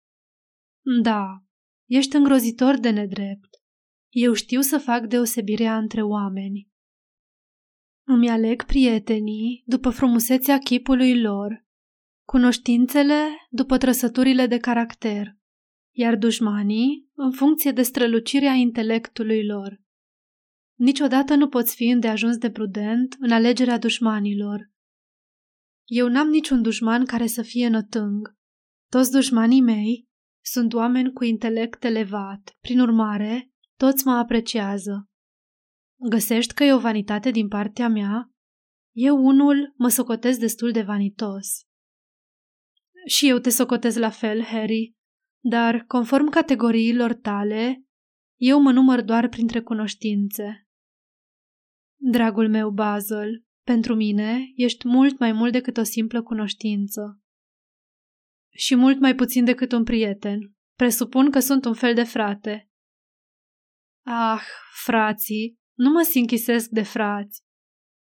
Da, 1.02 1.26
ești 1.88 2.16
îngrozitor 2.16 2.78
de 2.78 2.90
nedrept. 2.90 3.48
Eu 4.08 4.32
știu 4.32 4.60
să 4.60 4.78
fac 4.78 5.06
deosebirea 5.06 5.76
între 5.76 6.02
oameni. 6.02 6.68
Îmi 8.04 8.30
aleg 8.30 8.64
prietenii 8.64 9.62
după 9.66 9.90
frumusețea 9.90 10.58
chipului 10.58 11.20
lor, 11.20 11.64
cunoștințele 12.26 13.28
după 13.50 13.78
trăsăturile 13.78 14.46
de 14.46 14.58
caracter, 14.58 15.36
iar 15.90 16.16
dușmanii 16.16 17.10
în 17.14 17.32
funcție 17.32 17.70
de 17.70 17.82
strălucirea 17.82 18.52
intelectului 18.52 19.46
lor. 19.46 19.80
Niciodată 20.78 21.34
nu 21.34 21.48
poți 21.48 21.74
fi 21.74 21.88
îndeajuns 21.88 22.36
de 22.36 22.50
prudent 22.50 23.16
în 23.18 23.30
alegerea 23.30 23.78
dușmanilor. 23.78 24.70
Eu 25.84 26.08
n-am 26.08 26.28
niciun 26.28 26.62
dușman 26.62 27.04
care 27.04 27.26
să 27.26 27.42
fie 27.42 27.68
nătâng. 27.68 28.36
Toți 28.88 29.10
dușmanii 29.10 29.60
mei 29.60 30.08
sunt 30.44 30.72
oameni 30.72 31.12
cu 31.12 31.24
intelect 31.24 31.84
elevat, 31.84 32.56
prin 32.60 32.80
urmare, 32.80 33.52
toți 33.76 34.06
mă 34.06 34.12
apreciază. 34.12 35.10
Găsești 36.08 36.54
că 36.54 36.64
e 36.64 36.72
o 36.72 36.78
vanitate 36.78 37.30
din 37.30 37.48
partea 37.48 37.88
mea? 37.88 38.30
Eu 38.96 39.24
unul 39.24 39.74
mă 39.76 39.88
socotez 39.88 40.36
destul 40.36 40.72
de 40.72 40.82
vanitos. 40.82 41.66
Și 43.06 43.28
eu 43.28 43.38
te 43.38 43.50
socotez 43.50 43.96
la 43.96 44.10
fel, 44.10 44.42
Harry, 44.42 44.94
dar, 45.44 45.84
conform 45.86 46.28
categoriilor 46.28 47.14
tale, 47.14 47.84
eu 48.40 48.60
mă 48.60 48.72
număr 48.72 49.02
doar 49.02 49.28
printre 49.28 49.62
cunoștințe. 49.62 50.66
Dragul 52.00 52.48
meu, 52.48 52.70
Basil, 52.70 53.44
pentru 53.64 53.94
mine 53.94 54.52
ești 54.56 54.88
mult 54.88 55.18
mai 55.18 55.32
mult 55.32 55.52
decât 55.52 55.76
o 55.76 55.82
simplă 55.82 56.22
cunoștință. 56.22 57.20
Și 58.50 58.74
mult 58.74 59.00
mai 59.00 59.14
puțin 59.14 59.44
decât 59.44 59.72
un 59.72 59.84
prieten. 59.84 60.52
Presupun 60.76 61.30
că 61.30 61.40
sunt 61.40 61.64
un 61.64 61.74
fel 61.74 61.94
de 61.94 62.02
frate. 62.02 62.70
Ah, 64.04 64.42
frații, 64.84 65.60
nu 65.82 65.90
mă 65.90 66.02
sinchisesc 66.02 66.68
de 66.68 66.82
frați. 66.82 67.42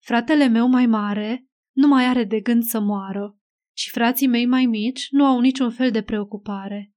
Fratele 0.02 0.46
meu 0.46 0.66
mai 0.68 0.86
mare 0.86 1.46
nu 1.76 1.88
mai 1.88 2.04
are 2.04 2.24
de 2.24 2.40
gând 2.40 2.62
să 2.62 2.80
moară 2.80 3.36
și 3.76 3.90
frații 3.90 4.26
mei 4.26 4.46
mai 4.46 4.66
mici 4.66 5.08
nu 5.10 5.24
au 5.24 5.40
niciun 5.40 5.70
fel 5.70 5.90
de 5.90 6.02
preocupare. 6.02 6.92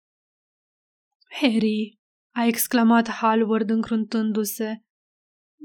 Harry, 1.42 2.00
a 2.36 2.46
exclamat 2.46 3.10
Hallward 3.10 3.70
încruntându-se. 3.70 4.84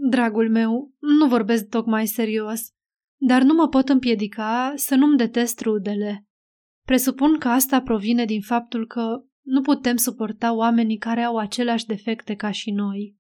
Dragul 0.09 0.51
meu, 0.51 0.95
nu 0.99 1.27
vorbesc 1.27 1.69
tocmai 1.69 2.07
serios, 2.07 2.61
dar 3.21 3.43
nu 3.43 3.55
mă 3.55 3.69
pot 3.69 3.89
împiedica 3.89 4.73
să 4.77 4.95
nu-mi 4.95 5.17
detest 5.17 5.61
rudele. 5.61 6.27
Presupun 6.87 7.39
că 7.39 7.49
asta 7.49 7.83
provine 7.83 8.25
din 8.25 8.41
faptul 8.41 8.87
că 8.87 9.25
nu 9.45 9.61
putem 9.61 9.97
suporta 9.97 10.53
oamenii 10.53 10.99
care 10.99 11.23
au 11.23 11.37
aceleași 11.37 11.87
defecte 11.87 12.35
ca 12.35 12.51
și 12.51 12.71
noi. 12.71 13.20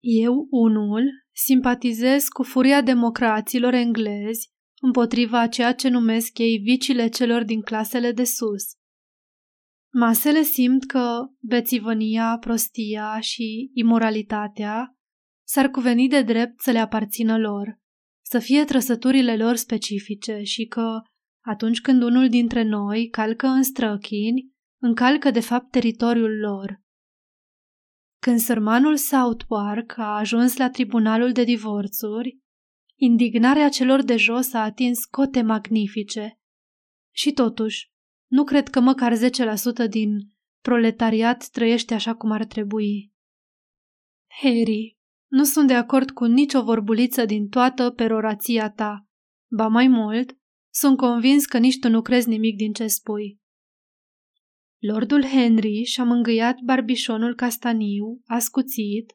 Eu, 0.00 0.46
unul, 0.50 1.10
simpatizez 1.32 2.24
cu 2.28 2.42
furia 2.42 2.82
democraților 2.82 3.74
englezi 3.74 4.48
împotriva 4.80 5.40
a 5.40 5.48
ceea 5.48 5.74
ce 5.74 5.88
numesc 5.88 6.38
ei 6.38 6.58
vicile 6.58 7.08
celor 7.08 7.44
din 7.44 7.60
clasele 7.60 8.12
de 8.12 8.24
sus. 8.24 8.62
Masele 9.92 10.42
simt 10.42 10.86
că 10.86 11.18
bețivănia, 11.40 12.36
prostia 12.40 13.20
și 13.20 13.70
imoralitatea 13.74 14.96
s-ar 15.46 15.68
cuveni 15.68 16.08
de 16.08 16.22
drept 16.22 16.60
să 16.60 16.70
le 16.70 16.78
aparțină 16.78 17.38
lor, 17.38 17.78
să 18.26 18.38
fie 18.38 18.64
trăsăturile 18.64 19.36
lor 19.36 19.54
specifice 19.54 20.40
și 20.42 20.64
că, 20.64 21.00
atunci 21.44 21.80
când 21.80 22.02
unul 22.02 22.28
dintre 22.28 22.62
noi 22.62 23.08
calcă 23.08 23.46
în 23.46 23.62
străchini, 23.62 24.50
încalcă 24.82 25.30
de 25.30 25.40
fapt 25.40 25.70
teritoriul 25.70 26.38
lor. 26.38 26.80
Când 28.20 28.38
sărmanul 28.38 28.96
South 28.96 29.44
Park 29.48 29.98
a 29.98 30.16
ajuns 30.16 30.56
la 30.56 30.70
tribunalul 30.70 31.32
de 31.32 31.44
divorțuri, 31.44 32.38
indignarea 32.96 33.68
celor 33.68 34.02
de 34.02 34.16
jos 34.16 34.52
a 34.52 34.62
atins 34.62 35.04
cote 35.04 35.42
magnifice. 35.42 36.38
Și 37.14 37.32
totuși, 37.32 37.90
nu 38.30 38.44
cred 38.44 38.68
că 38.68 38.80
măcar 38.80 39.12
10% 39.16 39.18
din 39.90 40.10
proletariat 40.62 41.48
trăiește 41.48 41.94
așa 41.94 42.14
cum 42.14 42.30
ar 42.30 42.44
trebui. 42.44 43.12
Harry, 44.42 44.98
nu 45.30 45.44
sunt 45.44 45.66
de 45.66 45.74
acord 45.74 46.10
cu 46.10 46.24
nicio 46.24 46.62
vorbuliță 46.62 47.24
din 47.24 47.48
toată 47.48 47.90
perorația 47.90 48.70
ta. 48.70 49.08
Ba 49.50 49.66
mai 49.66 49.88
mult, 49.88 50.36
sunt 50.72 50.96
convins 50.96 51.46
că 51.46 51.58
nici 51.58 51.78
tu 51.78 51.88
nu 51.88 52.02
crezi 52.02 52.28
nimic 52.28 52.56
din 52.56 52.72
ce 52.72 52.86
spui. 52.86 53.39
Lordul 54.80 55.24
Henry 55.24 55.82
și-a 55.82 56.04
mângâiat 56.04 56.60
barbișonul 56.64 57.34
castaniu, 57.34 58.22
ascuțit, 58.26 59.14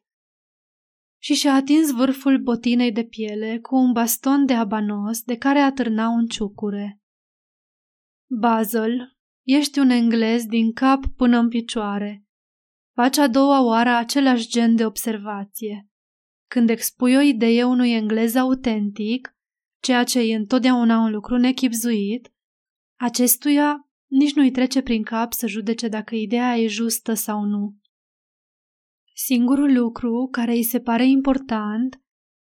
și 1.22 1.34
și-a 1.34 1.54
atins 1.54 1.90
vârful 1.90 2.38
botinei 2.38 2.92
de 2.92 3.04
piele 3.04 3.58
cu 3.58 3.76
un 3.76 3.92
baston 3.92 4.46
de 4.46 4.54
abanos 4.54 5.22
de 5.22 5.36
care 5.36 5.58
atârna 5.58 6.08
un 6.08 6.26
ciucure. 6.26 7.00
Basil, 8.30 9.16
ești 9.42 9.78
un 9.78 9.90
englez 9.90 10.44
din 10.44 10.72
cap 10.72 11.06
până 11.16 11.38
în 11.38 11.48
picioare. 11.48 12.24
Faci 12.94 13.18
a 13.18 13.28
doua 13.28 13.62
oară 13.62 13.90
același 13.90 14.48
gen 14.48 14.76
de 14.76 14.86
observație. 14.86 15.88
Când 16.50 16.70
expui 16.70 17.16
o 17.16 17.20
idee 17.20 17.64
unui 17.64 17.92
englez 17.92 18.34
autentic, 18.34 19.36
ceea 19.82 20.04
ce 20.04 20.20
e 20.20 20.36
întotdeauna 20.36 20.98
un 20.98 21.10
lucru 21.10 21.36
nechipzuit, 21.36 22.32
acestuia 22.98 23.85
nici 24.06 24.34
nu-i 24.34 24.50
trece 24.50 24.82
prin 24.82 25.02
cap 25.02 25.32
să 25.32 25.46
judece 25.46 25.88
dacă 25.88 26.14
ideea 26.14 26.56
e 26.56 26.66
justă 26.66 27.14
sau 27.14 27.44
nu. 27.44 27.76
Singurul 29.14 29.72
lucru 29.72 30.28
care 30.30 30.52
îi 30.52 30.62
se 30.62 30.80
pare 30.80 31.06
important 31.06 32.02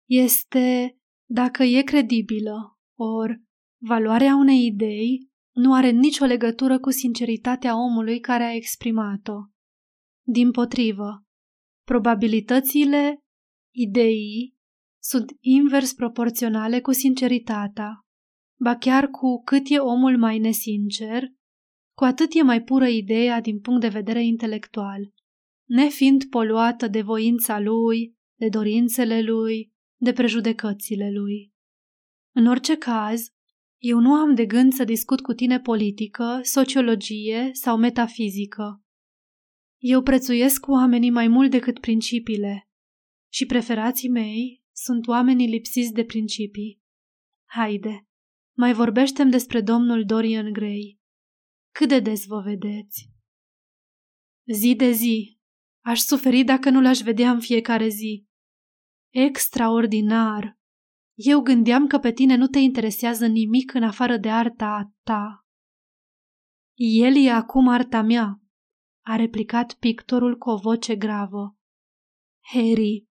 este 0.09 0.99
dacă 1.31 1.63
e 1.63 1.83
credibilă, 1.83 2.79
ori 2.95 3.43
valoarea 3.81 4.35
unei 4.35 4.67
idei 4.67 5.31
nu 5.55 5.75
are 5.75 5.91
nicio 5.91 6.25
legătură 6.25 6.79
cu 6.79 6.91
sinceritatea 6.91 7.83
omului 7.85 8.21
care 8.21 8.43
a 8.43 8.55
exprimat-o. 8.55 9.37
Din 10.27 10.51
potrivă, 10.51 11.27
probabilitățile 11.85 13.19
ideii 13.75 14.57
sunt 15.03 15.37
invers 15.41 15.93
proporționale 15.93 16.81
cu 16.81 16.93
sinceritatea, 16.93 18.07
ba 18.61 18.77
chiar 18.77 19.09
cu 19.09 19.43
cât 19.43 19.63
e 19.65 19.79
omul 19.79 20.19
mai 20.19 20.39
nesincer, 20.39 21.23
cu 21.99 22.05
atât 22.05 22.35
e 22.35 22.43
mai 22.43 22.63
pură 22.63 22.87
ideea 22.87 23.41
din 23.41 23.61
punct 23.61 23.81
de 23.81 23.89
vedere 23.89 24.25
intelectual, 24.25 25.13
nefiind 25.69 26.25
poluată 26.25 26.89
de 26.89 27.03
voința 27.03 27.61
lui, 27.61 28.17
de 28.35 28.49
dorințele 28.49 29.23
lui, 29.23 29.73
de 30.01 30.13
prejudecățile 30.13 31.11
lui. 31.11 31.53
În 32.35 32.47
orice 32.47 32.77
caz, 32.77 33.29
eu 33.79 33.99
nu 33.99 34.13
am 34.13 34.35
de 34.35 34.47
gând 34.47 34.73
să 34.73 34.85
discut 34.85 35.21
cu 35.21 35.33
tine 35.33 35.61
politică, 35.61 36.41
sociologie 36.43 37.51
sau 37.53 37.77
metafizică. 37.77 38.83
Eu 39.79 40.03
prețuiesc 40.03 40.67
oamenii 40.67 41.11
mai 41.11 41.29
mult 41.29 41.51
decât 41.51 41.79
principiile 41.79 42.69
și 43.33 43.47
preferații 43.47 44.09
mei 44.09 44.63
sunt 44.73 45.07
oamenii 45.07 45.49
lipsiți 45.49 45.93
de 45.93 46.05
principii. 46.05 46.81
Haide, 47.45 48.07
mai 48.57 48.73
vorbește 48.73 49.25
despre 49.25 49.61
domnul 49.61 50.05
Dorian 50.05 50.53
Gray. 50.53 50.98
Cât 51.79 51.89
de 51.89 52.01
des 52.01 52.27
vă 52.27 52.41
vedeți? 52.41 53.11
Zi 54.53 54.75
de 54.77 54.91
zi. 54.91 55.39
Aș 55.85 55.99
suferi 55.99 56.45
dacă 56.45 56.71
nu 56.71 56.81
l-aș 56.81 56.99
vedea 56.99 57.31
în 57.31 57.41
fiecare 57.41 57.89
zi. 57.89 58.27
Extraordinar! 59.13 60.59
Eu 61.15 61.41
gândeam 61.41 61.87
că 61.87 61.99
pe 61.99 62.13
tine 62.13 62.37
nu 62.37 62.47
te 62.47 62.59
interesează 62.59 63.27
nimic 63.27 63.75
în 63.75 63.83
afară 63.83 64.17
de 64.17 64.31
arta 64.31 64.93
ta. 65.03 65.47
El 66.75 67.17
e 67.17 67.31
acum 67.31 67.69
arta 67.69 68.03
mea, 68.03 68.43
a 69.05 69.17
replicat 69.17 69.75
pictorul 69.75 70.37
cu 70.37 70.51
o 70.51 70.57
voce 70.57 70.97
gravă. 70.97 71.57
Harry, 72.53 73.07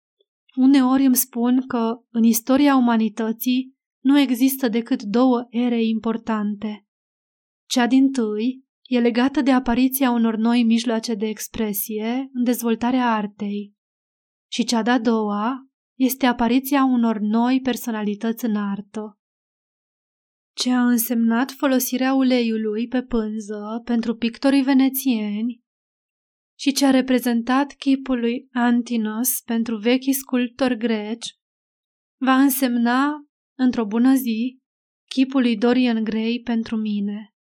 uneori 0.56 1.06
îmi 1.06 1.16
spun 1.16 1.68
că 1.68 2.04
în 2.10 2.24
istoria 2.24 2.76
umanității 2.76 3.76
nu 4.04 4.20
există 4.20 4.68
decât 4.68 5.04
două 5.04 5.48
ere 5.50 5.84
importante. 5.84 6.85
Cea 7.66 7.88
din 7.88 8.12
tâi 8.12 8.64
e 8.82 9.00
legată 9.00 9.42
de 9.42 9.52
apariția 9.52 10.12
unor 10.12 10.36
noi 10.36 10.64
mijloace 10.64 11.14
de 11.14 11.28
expresie 11.28 12.30
în 12.34 12.44
dezvoltarea 12.44 13.14
artei 13.14 13.74
și 14.52 14.64
cea 14.64 14.82
de-a 14.82 15.00
doua 15.00 15.70
este 15.98 16.26
apariția 16.26 16.84
unor 16.84 17.18
noi 17.20 17.60
personalități 17.62 18.46
în 18.46 18.56
artă. 18.56 19.20
Ce 20.56 20.72
a 20.72 20.88
însemnat 20.88 21.52
folosirea 21.52 22.14
uleiului 22.14 22.88
pe 22.88 23.04
pânză 23.04 23.82
pentru 23.84 24.16
pictorii 24.16 24.62
venețieni 24.62 25.64
și 26.60 26.72
ce 26.72 26.86
a 26.86 26.90
reprezentat 26.90 27.74
chipul 27.74 28.20
lui 28.20 28.48
Antinos 28.52 29.42
pentru 29.46 29.78
vechi 29.78 30.14
sculptori 30.20 30.78
greci, 30.78 31.36
va 32.22 32.36
însemna, 32.36 33.28
într-o 33.58 33.86
bună 33.86 34.14
zi, 34.14 34.60
chipul 35.10 35.42
lui 35.42 35.58
Dorian 35.58 36.04
Gray 36.04 36.42
pentru 36.44 36.76
mine. 36.76 37.35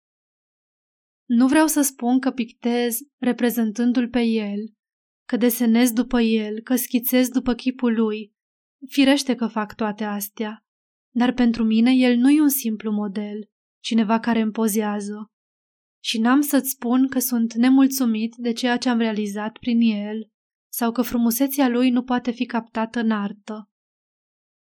Nu 1.26 1.48
vreau 1.48 1.68
să 1.68 1.82
spun 1.82 2.20
că 2.20 2.32
pictez 2.32 2.98
reprezentându-l 3.18 4.10
pe 4.10 4.22
el, 4.22 4.74
că 5.28 5.38
desenez 5.38 5.92
după 5.92 6.22
el, 6.22 6.62
că 6.62 6.76
schițez 6.76 7.30
după 7.30 7.54
chipul 7.54 7.94
lui. 7.94 8.34
Firește 8.88 9.36
că 9.36 9.48
fac 9.48 9.76
toate 9.76 10.04
astea, 10.04 10.66
dar 11.16 11.34
pentru 11.34 11.64
mine 11.64 11.92
el 11.92 12.18
nu 12.18 12.30
e 12.30 12.42
un 12.42 12.50
simplu 12.50 12.92
model, 12.92 13.50
cineva 13.84 14.20
care 14.20 14.42
îmi 14.42 14.52
pozează. 14.52 15.32
Și 16.04 16.20
n-am 16.20 16.42
să-ți 16.42 16.70
spun 16.70 17.08
că 17.08 17.20
sunt 17.20 17.54
nemulțumit 17.54 18.36
de 18.36 18.54
ceea 18.54 18.78
ce 18.78 18.90
am 18.90 18.98
realizat 18.98 19.58
prin 19.58 19.80
el 19.80 20.30
sau 20.72 20.92
că 20.92 21.02
frumusețea 21.02 21.68
lui 21.68 21.90
nu 21.90 22.04
poate 22.04 22.32
fi 22.32 22.46
captată 22.46 23.00
în 23.00 23.12
artă. 23.12 23.70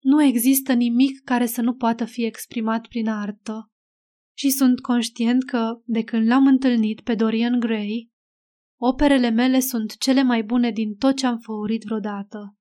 Nu 0.03 0.23
există 0.23 0.73
nimic 0.73 1.21
care 1.23 1.45
să 1.45 1.61
nu 1.61 1.73
poată 1.73 2.05
fi 2.05 2.25
exprimat 2.25 2.87
prin 2.87 3.07
artă. 3.07 3.71
Și 4.37 4.49
sunt 4.49 4.79
conștient 4.79 5.43
că, 5.43 5.81
de 5.83 6.03
când 6.03 6.27
l-am 6.27 6.47
întâlnit 6.47 7.01
pe 7.01 7.15
Dorian 7.15 7.59
Gray, 7.59 8.11
operele 8.79 9.29
mele 9.29 9.59
sunt 9.59 9.97
cele 9.97 10.23
mai 10.23 10.43
bune 10.43 10.71
din 10.71 10.95
tot 10.95 11.15
ce 11.15 11.25
am 11.25 11.37
făurit 11.37 11.83
vreodată. 11.83 12.55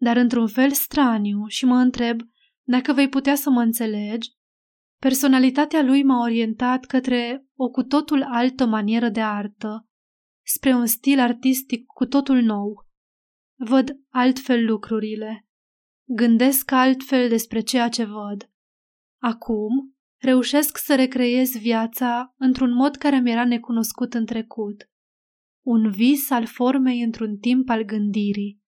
Dar 0.00 0.16
într-un 0.16 0.46
fel 0.46 0.70
straniu 0.70 1.46
și 1.46 1.64
mă 1.64 1.74
întreb 1.74 2.20
dacă 2.62 2.92
vei 2.92 3.08
putea 3.08 3.34
să 3.34 3.50
mă 3.50 3.60
înțelegi, 3.60 4.30
personalitatea 5.00 5.82
lui 5.82 6.02
m-a 6.02 6.22
orientat 6.22 6.84
către 6.84 7.46
o 7.54 7.70
cu 7.70 7.82
totul 7.82 8.22
altă 8.22 8.66
manieră 8.66 9.08
de 9.08 9.20
artă, 9.20 9.88
spre 10.46 10.74
un 10.74 10.86
stil 10.86 11.18
artistic 11.18 11.86
cu 11.86 12.06
totul 12.06 12.42
nou. 12.42 12.86
Văd 13.58 13.90
altfel 14.08 14.64
lucrurile. 14.64 15.46
Gândesc 16.08 16.70
altfel 16.70 17.28
despre 17.28 17.60
ceea 17.60 17.88
ce 17.88 18.04
văd. 18.04 18.50
Acum 19.22 19.93
reușesc 20.24 20.78
să 20.78 20.94
recreez 20.94 21.56
viața 21.56 22.34
într-un 22.36 22.74
mod 22.74 22.96
care 22.96 23.20
mi-era 23.20 23.44
necunoscut 23.44 24.14
în 24.14 24.26
trecut. 24.26 24.90
Un 25.64 25.90
vis 25.90 26.30
al 26.30 26.46
formei 26.46 27.02
într-un 27.02 27.36
timp 27.36 27.68
al 27.68 27.82
gândirii. 27.82 28.60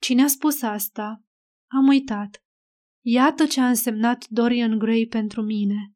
Cine 0.00 0.22
a 0.22 0.26
spus 0.26 0.62
asta? 0.62 1.24
Am 1.70 1.86
uitat. 1.86 2.44
Iată 3.04 3.46
ce 3.46 3.60
a 3.60 3.68
însemnat 3.68 4.28
Dorian 4.28 4.78
Gray 4.78 5.06
pentru 5.08 5.42
mine. 5.42 5.92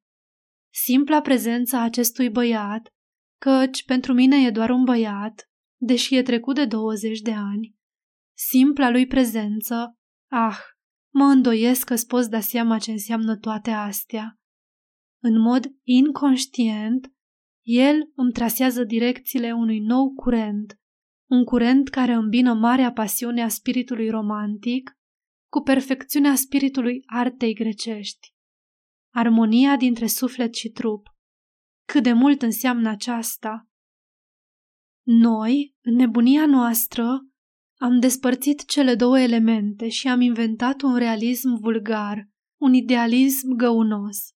Simpla 0.72 1.20
prezența 1.20 1.82
acestui 1.82 2.30
băiat, 2.30 2.94
căci 3.40 3.84
pentru 3.84 4.12
mine 4.12 4.36
e 4.46 4.50
doar 4.50 4.70
un 4.70 4.84
băiat, 4.84 5.50
deși 5.80 6.16
e 6.16 6.22
trecut 6.22 6.54
de 6.54 6.64
20 6.64 7.20
de 7.20 7.32
ani. 7.32 7.74
Simpla 8.36 8.90
lui 8.90 9.06
prezență, 9.06 9.98
ah, 10.30 10.58
mă 11.14 11.24
îndoiesc 11.24 11.86
că-ți 11.86 12.06
poți 12.06 12.30
da 12.30 12.40
seama 12.40 12.78
ce 12.78 12.90
înseamnă 12.90 13.36
toate 13.36 13.70
astea. 13.70 14.39
În 15.22 15.40
mod 15.40 15.64
inconștient, 15.82 17.12
el 17.62 18.10
îmi 18.14 18.32
trasează 18.32 18.84
direcțiile 18.84 19.52
unui 19.52 19.78
nou 19.78 20.12
curent, 20.14 20.80
un 21.30 21.44
curent 21.44 21.88
care 21.88 22.12
îmbină 22.12 22.54
marea 22.54 22.92
pasiune 22.92 23.42
a 23.42 23.48
spiritului 23.48 24.10
romantic 24.10 24.98
cu 25.50 25.60
perfecțiunea 25.62 26.34
spiritului 26.34 27.02
artei 27.06 27.54
grecești. 27.54 28.34
Armonia 29.14 29.76
dintre 29.76 30.06
suflet 30.06 30.54
și 30.54 30.68
trup. 30.68 31.08
Cât 31.84 32.02
de 32.02 32.12
mult 32.12 32.42
înseamnă 32.42 32.88
aceasta? 32.88 33.68
Noi, 35.06 35.76
în 35.80 35.94
nebunia 35.94 36.46
noastră, 36.46 37.26
am 37.78 38.00
despărțit 38.00 38.64
cele 38.64 38.94
două 38.94 39.20
elemente 39.20 39.88
și 39.88 40.08
am 40.08 40.20
inventat 40.20 40.82
un 40.82 40.96
realism 40.96 41.60
vulgar, 41.60 42.28
un 42.60 42.74
idealism 42.74 43.54
găunos. 43.56 44.34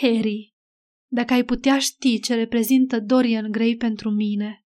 Harry, 0.00 0.54
dacă 1.06 1.32
ai 1.32 1.44
putea 1.44 1.78
ști 1.78 2.20
ce 2.20 2.34
reprezintă 2.34 3.00
Dorian 3.00 3.50
Gray 3.50 3.76
pentru 3.76 4.10
mine. 4.10 4.66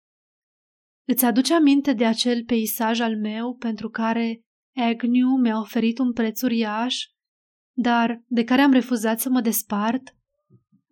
Îți 1.08 1.26
aduce 1.26 1.54
aminte 1.54 1.94
de 1.94 2.06
acel 2.06 2.44
peisaj 2.44 3.00
al 3.00 3.18
meu 3.18 3.56
pentru 3.56 3.90
care 3.90 4.42
Agnew 4.76 5.38
mi-a 5.42 5.60
oferit 5.60 5.98
un 6.00 6.14
preț 6.14 6.42
uriaș, 6.42 7.06
dar 7.74 8.24
de 8.28 8.44
care 8.44 8.62
am 8.62 8.72
refuzat 8.72 9.20
să 9.20 9.30
mă 9.30 9.42
despart? 9.42 10.16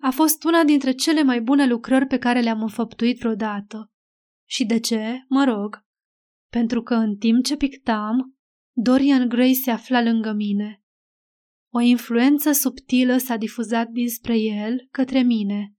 A 0.02 0.10
fost 0.10 0.44
una 0.44 0.64
dintre 0.64 0.92
cele 0.92 1.24
mai 1.24 1.42
bune 1.42 1.68
lucrări 1.68 2.06
pe 2.06 2.18
care 2.18 2.42
le-am 2.42 2.62
înfăptuit 2.62 3.20
vreodată. 3.20 3.92
Și 4.48 4.66
de 4.66 4.80
ce? 4.80 5.26
Mă 5.28 5.44
rog. 5.44 5.86
Pentru 6.50 6.82
că 6.82 6.94
în 6.94 7.16
timp 7.16 7.44
ce 7.44 7.58
pictam, 7.58 8.38
Dorian 8.72 9.28
Gray 9.28 9.54
se 9.54 9.72
afla 9.72 10.02
lângă 10.02 10.32
mine. 10.32 10.84
O 11.72 11.80
influență 11.80 12.52
subtilă 12.52 13.18
s-a 13.18 13.36
difuzat 13.36 13.88
dinspre 13.90 14.38
el 14.38 14.88
către 14.92 15.22
mine 15.22 15.74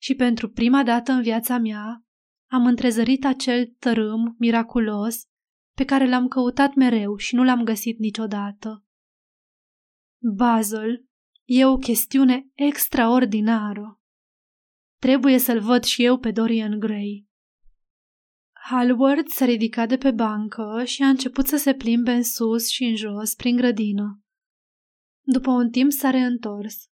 și 0.00 0.14
pentru 0.14 0.48
prima 0.48 0.82
dată 0.82 1.12
în 1.12 1.22
viața 1.22 1.58
mea 1.58 2.04
am 2.50 2.66
întrezărit 2.66 3.24
acel 3.24 3.74
tărâm 3.78 4.34
miraculos 4.38 5.24
pe 5.76 5.84
care 5.84 6.08
l-am 6.08 6.28
căutat 6.28 6.74
mereu 6.74 7.16
și 7.16 7.34
nu 7.34 7.44
l-am 7.44 7.64
găsit 7.64 7.98
niciodată. 7.98 8.84
Basil 10.36 11.06
e 11.44 11.66
o 11.66 11.76
chestiune 11.76 12.50
extraordinară. 12.54 14.00
Trebuie 15.00 15.38
să-l 15.38 15.60
văd 15.60 15.84
și 15.84 16.04
eu 16.04 16.18
pe 16.18 16.30
Dorian 16.30 16.78
Gray. 16.78 17.26
Hallward 18.52 19.26
s-a 19.26 19.44
ridicat 19.44 19.88
de 19.88 19.96
pe 19.96 20.10
bancă 20.10 20.82
și 20.84 21.02
a 21.02 21.08
început 21.08 21.46
să 21.46 21.56
se 21.56 21.74
plimbe 21.74 22.12
în 22.12 22.22
sus 22.22 22.68
și 22.68 22.84
în 22.84 22.96
jos 22.96 23.34
prin 23.34 23.56
grădină. 23.56 24.21
După 25.24 25.50
un 25.50 25.70
timp 25.70 25.92
s-a 25.92 26.10
reîntors. 26.10 26.90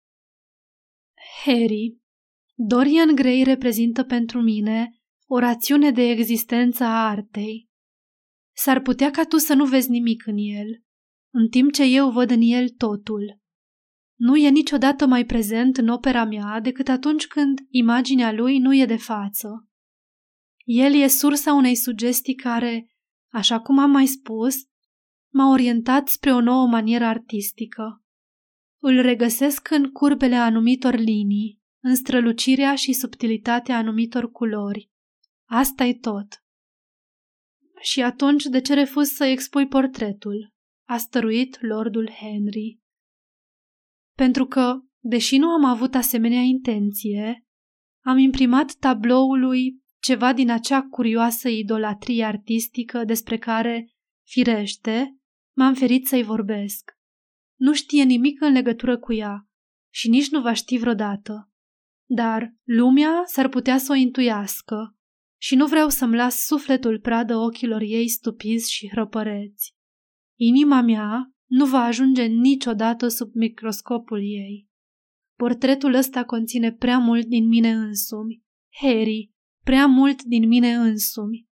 Harry, 1.44 1.98
Dorian 2.56 3.16
Gray 3.16 3.44
reprezintă 3.44 4.04
pentru 4.04 4.42
mine 4.42 5.00
o 5.28 5.40
rațiune 5.40 5.92
de 5.92 6.10
existență 6.10 6.84
a 6.84 7.10
artei. 7.10 7.70
S-ar 8.56 8.82
putea 8.82 9.12
ca 9.12 9.24
tu 9.24 9.38
să 9.38 9.54
nu 9.54 9.66
vezi 9.66 9.90
nimic 9.90 10.26
în 10.26 10.38
el, 10.38 10.84
în 11.34 11.48
timp 11.48 11.72
ce 11.72 11.84
eu 11.84 12.12
văd 12.12 12.30
în 12.30 12.42
el 12.42 12.70
totul. 12.70 13.40
Nu 14.20 14.36
e 14.36 14.50
niciodată 14.50 15.06
mai 15.06 15.26
prezent 15.26 15.78
în 15.78 15.88
opera 15.88 16.26
mea 16.26 16.60
decât 16.60 16.88
atunci 16.88 17.28
când 17.28 17.60
imaginea 17.70 18.32
lui 18.32 18.58
nu 18.58 18.76
e 18.76 18.86
de 18.86 18.98
față. 18.98 19.68
El 20.64 20.94
e 20.94 21.08
sursa 21.08 21.54
unei 21.54 21.76
sugestii 21.76 22.36
care, 22.36 22.90
așa 23.32 23.60
cum 23.60 23.80
am 23.80 23.92
mai 23.92 24.06
spus, 24.06 24.56
m-a 25.34 25.52
orientat 25.52 26.08
spre 26.08 26.34
o 26.34 26.42
nouă 26.42 26.68
manieră 26.68 27.06
artistică. 27.06 28.04
Îl 28.82 29.02
regăsesc 29.02 29.70
în 29.70 29.92
curbele 29.92 30.36
anumitor 30.36 30.96
linii, 30.96 31.60
în 31.84 31.96
strălucirea 31.96 32.76
și 32.76 32.94
subtilitatea 32.94 33.78
anumitor 33.78 34.32
culori. 34.32 34.90
asta 35.46 35.84
e 35.84 35.94
tot. 35.94 36.44
Și 37.82 38.02
atunci 38.02 38.44
de 38.44 38.62
ce 38.62 38.74
refuz 38.74 39.08
să 39.08 39.24
expui 39.24 39.68
portretul? 39.68 40.54
A 40.88 40.98
stăruit 40.98 41.62
lordul 41.62 42.10
Henry. 42.10 42.80
Pentru 44.16 44.46
că, 44.46 44.80
deși 45.00 45.38
nu 45.38 45.48
am 45.48 45.66
avut 45.66 45.96
asemenea 45.96 46.42
intenție, 46.42 47.46
am 48.06 48.18
imprimat 48.18 48.74
tabloului 48.74 49.84
ceva 50.00 50.34
din 50.34 50.50
acea 50.50 50.82
curioasă 50.82 51.50
idolatrie 51.50 52.24
artistică 52.24 53.04
despre 53.04 53.38
care, 53.38 53.92
firește, 54.28 55.18
m-am 55.56 55.74
ferit 55.74 56.08
să-i 56.08 56.24
vorbesc. 56.24 56.99
Nu 57.60 57.74
știe 57.74 58.04
nimic 58.04 58.42
în 58.42 58.52
legătură 58.52 58.98
cu 58.98 59.14
ea 59.14 59.48
și 59.94 60.10
nici 60.10 60.30
nu 60.30 60.42
va 60.42 60.54
ști 60.54 60.78
vreodată. 60.78 61.52
Dar 62.10 62.56
lumea 62.64 63.24
s-ar 63.26 63.50
putea 63.50 63.78
să 63.78 63.92
o 63.92 63.96
intuiască 63.96 64.98
și 65.42 65.56
nu 65.56 65.66
vreau 65.66 65.90
să-mi 65.90 66.16
las 66.16 66.46
sufletul 66.46 67.00
pradă 67.00 67.36
ochilor 67.36 67.82
ei 67.82 68.08
stupizi 68.08 68.72
și 68.72 68.90
hrăpăreți. 68.90 69.76
Inima 70.40 70.82
mea 70.82 71.34
nu 71.50 71.66
va 71.66 71.84
ajunge 71.84 72.24
niciodată 72.24 73.08
sub 73.08 73.34
microscopul 73.34 74.20
ei. 74.20 74.68
Portretul 75.36 75.94
ăsta 75.94 76.26
conține 76.26 76.74
prea 76.74 76.98
mult 76.98 77.26
din 77.26 77.48
mine 77.48 77.72
însumi. 77.72 78.44
Harry, 78.82 79.32
prea 79.64 79.86
mult 79.86 80.24
din 80.24 80.48
mine 80.48 80.74
însumi. 80.74 81.48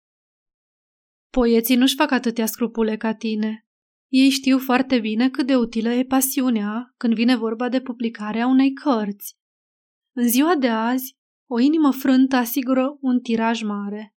Poeții 1.32 1.76
nu-și 1.76 1.96
fac 1.96 2.12
atâtea 2.12 2.46
scrupule 2.46 2.98
ca 2.98 3.14
tine. 3.14 3.67
Ei 4.08 4.30
știu 4.30 4.60
foarte 4.60 5.00
bine 5.00 5.30
cât 5.30 5.48
de 5.48 5.56
utilă 5.56 5.90
e 5.90 6.04
pasiunea 6.04 6.94
când 6.98 7.14
vine 7.14 7.36
vorba 7.36 7.70
de 7.70 7.82
publicarea 7.82 8.48
unei 8.48 8.74
cărți. 8.74 9.36
În 10.16 10.28
ziua 10.28 10.56
de 10.56 10.68
azi, 10.68 11.18
o 11.50 11.60
inimă 11.60 11.92
frântă 11.92 12.36
asigură 12.36 12.98
un 13.02 13.20
tiraj 13.20 13.62
mare. 13.62 14.16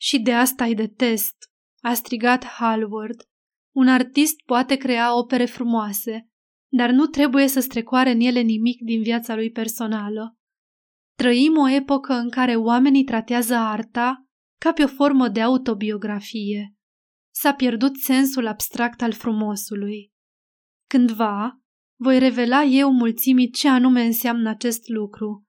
Și 0.00 0.20
de 0.20 0.34
asta 0.34 0.64
îi 0.64 0.74
detest, 0.74 1.36
a 1.82 1.92
strigat 1.92 2.44
Hallward. 2.44 3.28
Un 3.74 3.88
artist 3.88 4.40
poate 4.46 4.76
crea 4.76 5.16
opere 5.16 5.44
frumoase, 5.44 6.28
dar 6.72 6.90
nu 6.90 7.06
trebuie 7.06 7.46
să 7.46 7.60
strecoare 7.60 8.10
în 8.10 8.20
ele 8.20 8.40
nimic 8.40 8.80
din 8.82 9.02
viața 9.02 9.34
lui 9.34 9.50
personală. 9.50 10.38
Trăim 11.16 11.56
o 11.56 11.68
epocă 11.68 12.12
în 12.12 12.30
care 12.30 12.56
oamenii 12.56 13.04
tratează 13.04 13.54
arta 13.54 14.26
ca 14.60 14.72
pe 14.72 14.82
o 14.82 14.86
formă 14.86 15.28
de 15.28 15.40
autobiografie. 15.40 16.74
S-a 17.42 17.52
pierdut 17.54 17.96
sensul 17.96 18.46
abstract 18.46 19.02
al 19.02 19.12
frumosului. 19.12 20.12
Cândva 20.88 21.60
voi 21.96 22.18
revela 22.18 22.62
eu 22.62 22.92
mulțimii 22.92 23.50
ce 23.50 23.68
anume 23.68 24.02
înseamnă 24.02 24.48
acest 24.48 24.88
lucru. 24.88 25.46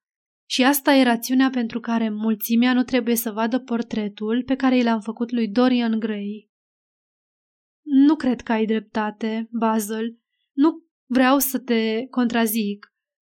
Și 0.50 0.64
asta 0.64 0.94
e 0.94 1.04
rațiunea 1.04 1.50
pentru 1.50 1.80
care 1.80 2.10
mulțimea 2.10 2.74
nu 2.74 2.84
trebuie 2.84 3.16
să 3.16 3.32
vadă 3.32 3.60
portretul 3.60 4.44
pe 4.44 4.56
care 4.56 4.78
i 4.78 4.84
l-am 4.84 5.00
făcut 5.00 5.32
lui 5.32 5.48
Dorian 5.48 6.00
Gray. 6.00 6.50
Nu 7.82 8.16
cred 8.16 8.42
că 8.42 8.52
ai 8.52 8.66
dreptate, 8.66 9.48
Basil. 9.52 10.20
Nu 10.52 10.86
vreau 11.06 11.40
să 11.40 11.60
te 11.60 12.06
contrazic. 12.10 12.94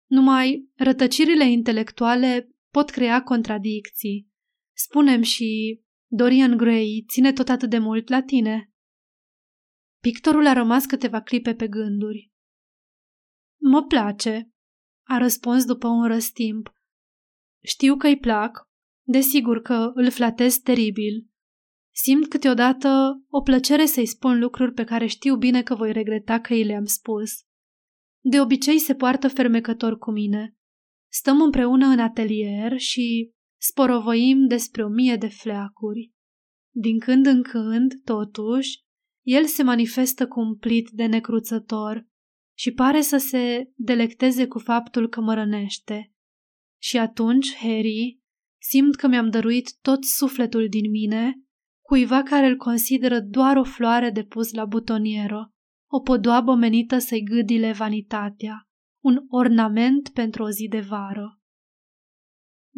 Numai 0.07 0.69
rătăcirile 0.75 1.51
intelectuale 1.51 2.49
pot 2.71 2.91
crea 2.91 3.23
contradicții. 3.23 4.29
Spunem 4.73 5.23
și 5.23 5.81
Dorian 6.15 6.57
Gray 6.57 7.05
ține 7.09 7.33
tot 7.33 7.49
atât 7.49 7.71
de 7.71 7.79
mult 7.79 8.09
la 8.09 8.23
tine. 8.23 8.73
Pictorul 10.01 10.47
a 10.47 10.53
rămas 10.53 10.87
câteva 10.87 11.21
clipe 11.21 11.55
pe 11.55 11.69
gânduri. 11.69 12.33
Mă 13.61 13.83
place, 13.83 14.51
a 15.09 15.19
răspuns 15.19 15.65
după 15.65 15.89
un 15.89 16.07
răstimp. 16.07 16.75
Știu 17.65 17.97
că 17.97 18.07
îi 18.07 18.19
plac, 18.19 18.69
desigur 19.07 19.63
că 19.63 19.91
îl 19.95 20.11
flatez 20.11 20.57
teribil. 20.57 21.29
Simt 21.95 22.29
câteodată 22.29 23.21
o 23.29 23.43
plăcere 23.43 23.85
să-i 23.85 24.07
spun 24.07 24.39
lucruri 24.39 24.73
pe 24.73 24.85
care 24.85 25.07
știu 25.07 25.37
bine 25.37 25.63
că 25.63 25.75
voi 25.75 25.93
regreta 25.93 26.41
că 26.41 26.53
îi 26.53 26.65
le-am 26.65 26.85
spus. 26.85 27.31
De 28.25 28.41
obicei 28.41 28.79
se 28.79 28.95
poartă 28.95 29.29
fermecător 29.29 29.99
cu 29.99 30.11
mine. 30.11 30.57
Stăm 31.13 31.41
împreună 31.41 31.87
în 31.87 31.99
atelier 31.99 32.79
și 32.79 33.33
sporovăim 33.63 34.47
despre 34.47 34.85
o 34.85 34.89
mie 34.89 35.17
de 35.17 35.29
fleacuri. 35.29 36.13
Din 36.75 36.99
când 36.99 37.27
în 37.27 37.43
când, 37.43 37.93
totuși, 38.05 38.81
el 39.27 39.45
se 39.45 39.63
manifestă 39.63 40.27
cumplit 40.29 40.89
de 40.91 41.07
necruțător 41.07 42.07
și 42.59 42.71
pare 42.71 43.01
să 43.01 43.17
se 43.17 43.71
delecteze 43.75 44.47
cu 44.47 44.59
faptul 44.59 45.09
că 45.09 45.21
mă 45.21 45.35
rănește. 45.35 46.13
Și 46.81 46.99
atunci, 46.99 47.55
Harry, 47.55 48.21
simt 48.61 48.95
că 48.95 49.07
mi-am 49.07 49.31
dăruit 49.31 49.77
tot 49.81 50.05
sufletul 50.05 50.69
din 50.69 50.91
mine 50.91 51.43
cuiva 51.81 52.23
care 52.23 52.47
îl 52.47 52.57
consideră 52.57 53.21
doar 53.21 53.57
o 53.57 53.65
floare 53.65 54.11
de 54.11 54.25
pus 54.25 54.53
la 54.53 54.65
butoniero, 54.65 55.43
o 55.91 56.01
podoabă 56.01 56.55
menită 56.55 56.99
să-i 56.99 57.23
gâdile 57.23 57.73
vanitatea, 57.73 58.69
un 59.05 59.19
ornament 59.29 60.09
pentru 60.09 60.43
o 60.43 60.51
zi 60.51 60.69
de 60.69 60.81
vară. 60.81 61.42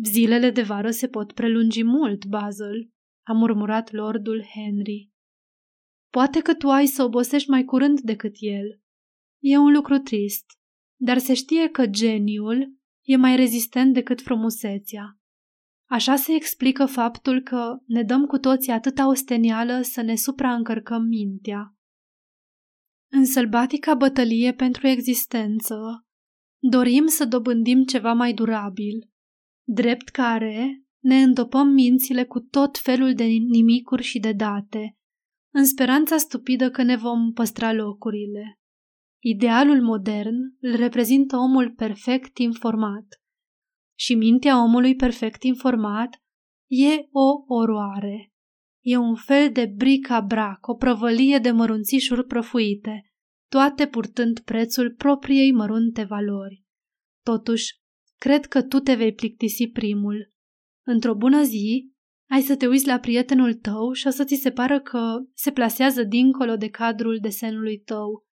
Zilele 0.02 0.50
de 0.50 0.62
vară 0.62 0.90
se 0.90 1.08
pot 1.08 1.32
prelungi 1.32 1.82
mult, 1.82 2.24
Basil, 2.24 2.92
a 3.26 3.32
murmurat 3.32 3.92
lordul 3.92 4.44
Henry. 4.54 5.10
Poate 6.10 6.40
că 6.40 6.54
tu 6.54 6.70
ai 6.70 6.86
să 6.86 7.02
obosești 7.02 7.50
mai 7.50 7.64
curând 7.64 8.00
decât 8.00 8.34
el. 8.38 8.80
E 9.42 9.58
un 9.58 9.72
lucru 9.72 9.98
trist, 9.98 10.44
dar 11.00 11.18
se 11.18 11.34
știe 11.34 11.68
că 11.68 11.86
geniul 11.86 12.78
e 13.02 13.16
mai 13.16 13.36
rezistent 13.36 13.94
decât 13.94 14.20
frumusețea. 14.20 15.18
Așa 15.90 16.16
se 16.16 16.32
explică 16.34 16.86
faptul 16.86 17.42
că 17.42 17.76
ne 17.86 18.02
dăm 18.02 18.26
cu 18.26 18.38
toții 18.38 18.72
atâta 18.72 19.08
ostenială 19.08 19.80
să 19.82 20.02
ne 20.02 20.14
supraîncărcăm 20.14 21.02
mintea. 21.02 21.76
În 23.10 23.24
sălbatica 23.24 23.94
bătălie 23.94 24.54
pentru 24.54 24.86
existență, 24.86 26.06
dorim 26.58 27.06
să 27.06 27.24
dobândim 27.24 27.84
ceva 27.84 28.12
mai 28.12 28.32
durabil, 28.32 29.13
drept 29.64 30.08
care 30.08 30.84
ne 31.02 31.22
îndopăm 31.22 31.68
mințile 31.68 32.24
cu 32.24 32.40
tot 32.40 32.78
felul 32.78 33.14
de 33.14 33.24
nimicuri 33.24 34.02
și 34.02 34.18
de 34.18 34.32
date, 34.32 34.96
în 35.54 35.64
speranța 35.64 36.16
stupidă 36.16 36.70
că 36.70 36.82
ne 36.82 36.96
vom 36.96 37.32
păstra 37.32 37.72
locurile. 37.72 38.58
Idealul 39.22 39.82
modern 39.82 40.36
îl 40.60 40.76
reprezintă 40.76 41.36
omul 41.36 41.70
perfect 41.70 42.38
informat. 42.38 43.06
Și 43.98 44.14
mintea 44.14 44.62
omului 44.62 44.94
perfect 44.94 45.42
informat 45.42 46.22
e 46.70 47.08
o 47.10 47.54
oroare. 47.54 48.32
E 48.84 48.96
un 48.96 49.14
fel 49.14 49.52
de 49.52 49.72
bric-a-brac, 49.76 50.66
o 50.66 50.74
prăvălie 50.74 51.38
de 51.38 51.50
mărunțișuri 51.50 52.26
prăfuite, 52.26 53.12
toate 53.50 53.86
purtând 53.86 54.40
prețul 54.40 54.94
propriei 54.94 55.52
mărunte 55.52 56.02
valori. 56.04 56.64
Totuși, 57.22 57.83
cred 58.24 58.46
că 58.46 58.62
tu 58.62 58.78
te 58.78 58.94
vei 58.94 59.14
plictisi 59.14 59.68
primul. 59.68 60.32
Într-o 60.86 61.14
bună 61.14 61.42
zi, 61.42 61.92
ai 62.30 62.40
să 62.40 62.56
te 62.56 62.66
uiți 62.66 62.86
la 62.86 62.98
prietenul 62.98 63.54
tău 63.54 63.92
și 63.92 64.06
o 64.06 64.10
să 64.10 64.24
ți 64.24 64.34
se 64.34 64.50
pară 64.50 64.80
că 64.80 65.16
se 65.34 65.52
plasează 65.52 66.02
dincolo 66.02 66.56
de 66.56 66.68
cadrul 66.68 67.18
desenului 67.20 67.78
tău. 67.78 68.26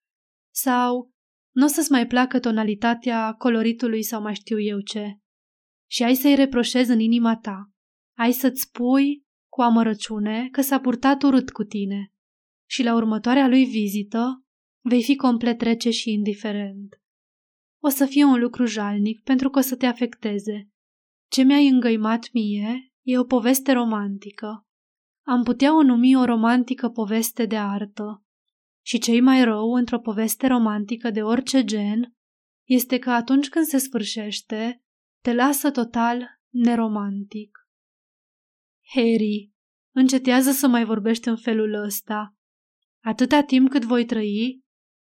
Sau 0.54 1.10
nu 1.54 1.64
o 1.64 1.66
să-ți 1.66 1.90
mai 1.90 2.06
placă 2.06 2.40
tonalitatea 2.40 3.32
coloritului 3.32 4.02
sau 4.02 4.22
mai 4.22 4.34
știu 4.34 4.60
eu 4.60 4.80
ce. 4.80 5.18
Și 5.90 6.02
ai 6.02 6.14
să-i 6.14 6.34
reproșezi 6.34 6.90
în 6.90 7.00
inima 7.00 7.36
ta. 7.36 7.70
Ai 8.18 8.32
să-ți 8.32 8.60
spui 8.60 9.24
cu 9.48 9.60
amărăciune 9.60 10.48
că 10.52 10.60
s-a 10.60 10.80
purtat 10.80 11.22
urât 11.22 11.50
cu 11.50 11.62
tine. 11.62 12.12
Și 12.68 12.82
la 12.82 12.94
următoarea 12.94 13.48
lui 13.48 13.64
vizită 13.64 14.44
vei 14.80 15.02
fi 15.02 15.16
complet 15.16 15.60
rece 15.60 15.90
și 15.90 16.12
indiferent. 16.12 17.01
O 17.84 17.88
să 17.88 18.06
fie 18.06 18.24
un 18.24 18.40
lucru 18.40 18.64
jalnic 18.64 19.22
pentru 19.22 19.50
că 19.50 19.58
o 19.58 19.62
să 19.62 19.76
te 19.76 19.86
afecteze. 19.86 20.68
Ce 21.28 21.42
mi-ai 21.42 21.68
îngăimat 21.68 22.28
mie 22.32 22.92
e 23.02 23.18
o 23.18 23.24
poveste 23.24 23.72
romantică. 23.72 24.66
Am 25.26 25.42
putea 25.42 25.76
o 25.76 25.82
numi 25.82 26.16
o 26.16 26.24
romantică 26.24 26.88
poveste 26.88 27.46
de 27.46 27.56
artă. 27.56 28.24
Și 28.84 28.98
cei 28.98 29.20
mai 29.20 29.44
rău 29.44 29.72
într-o 29.72 29.98
poveste 29.98 30.46
romantică 30.46 31.10
de 31.10 31.22
orice 31.22 31.64
gen 31.64 32.14
este 32.68 32.98
că 32.98 33.10
atunci 33.10 33.48
când 33.48 33.64
se 33.64 33.78
sfârșește, 33.78 34.82
te 35.22 35.34
lasă 35.34 35.70
total 35.70 36.40
neromantic. 36.48 37.58
Harry, 38.94 39.52
încetează 39.94 40.50
să 40.50 40.68
mai 40.68 40.84
vorbești 40.84 41.28
în 41.28 41.36
felul 41.36 41.74
ăsta. 41.74 42.36
Atâta 43.00 43.42
timp 43.42 43.70
cât 43.70 43.84
voi 43.84 44.04
trăi, 44.04 44.61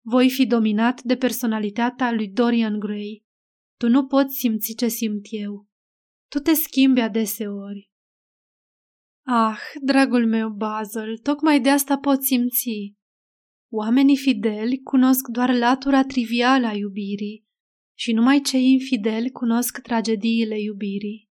voi 0.09 0.31
fi 0.31 0.47
dominat 0.47 1.03
de 1.03 1.17
personalitatea 1.17 2.13
lui 2.13 2.29
Dorian 2.29 2.79
Gray. 2.79 3.25
Tu 3.77 3.89
nu 3.89 4.07
poți 4.07 4.37
simți 4.37 4.75
ce 4.75 4.89
simt 4.89 5.27
eu. 5.31 5.67
Tu 6.29 6.39
te 6.39 6.53
schimbi 6.53 7.01
adeseori. 7.01 7.91
Ah, 9.27 9.59
dragul 9.83 10.27
meu 10.27 10.51
Basil, 10.51 11.19
tocmai 11.19 11.61
de 11.61 11.71
asta 11.71 11.99
pot 11.99 12.23
simți. 12.23 12.95
Oamenii 13.73 14.17
fideli 14.17 14.81
cunosc 14.83 15.29
doar 15.29 15.55
latura 15.55 16.05
trivială 16.05 16.67
a 16.67 16.73
iubirii 16.73 17.45
și 17.99 18.13
numai 18.13 18.41
cei 18.41 18.73
infideli 18.73 19.31
cunosc 19.31 19.79
tragediile 19.79 20.61
iubirii. 20.61 21.29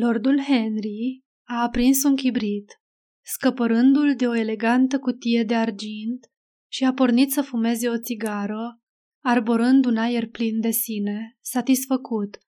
Lordul 0.00 0.40
Henry 0.40 1.22
a 1.48 1.62
aprins 1.62 2.02
un 2.02 2.16
chibrit, 2.16 2.80
scăpărându-l 3.24 4.14
de 4.16 4.26
o 4.26 4.34
elegantă 4.34 4.98
cutie 4.98 5.44
de 5.44 5.54
argint 5.54 6.31
și 6.72 6.84
a 6.84 6.92
pornit 6.92 7.32
să 7.32 7.42
fumeze 7.42 7.88
o 7.88 7.98
țigară, 7.98 8.80
arborând 9.24 9.84
un 9.84 9.96
aer 9.96 10.28
plin 10.28 10.60
de 10.60 10.70
sine, 10.70 11.38
satisfăcut, 11.40 12.38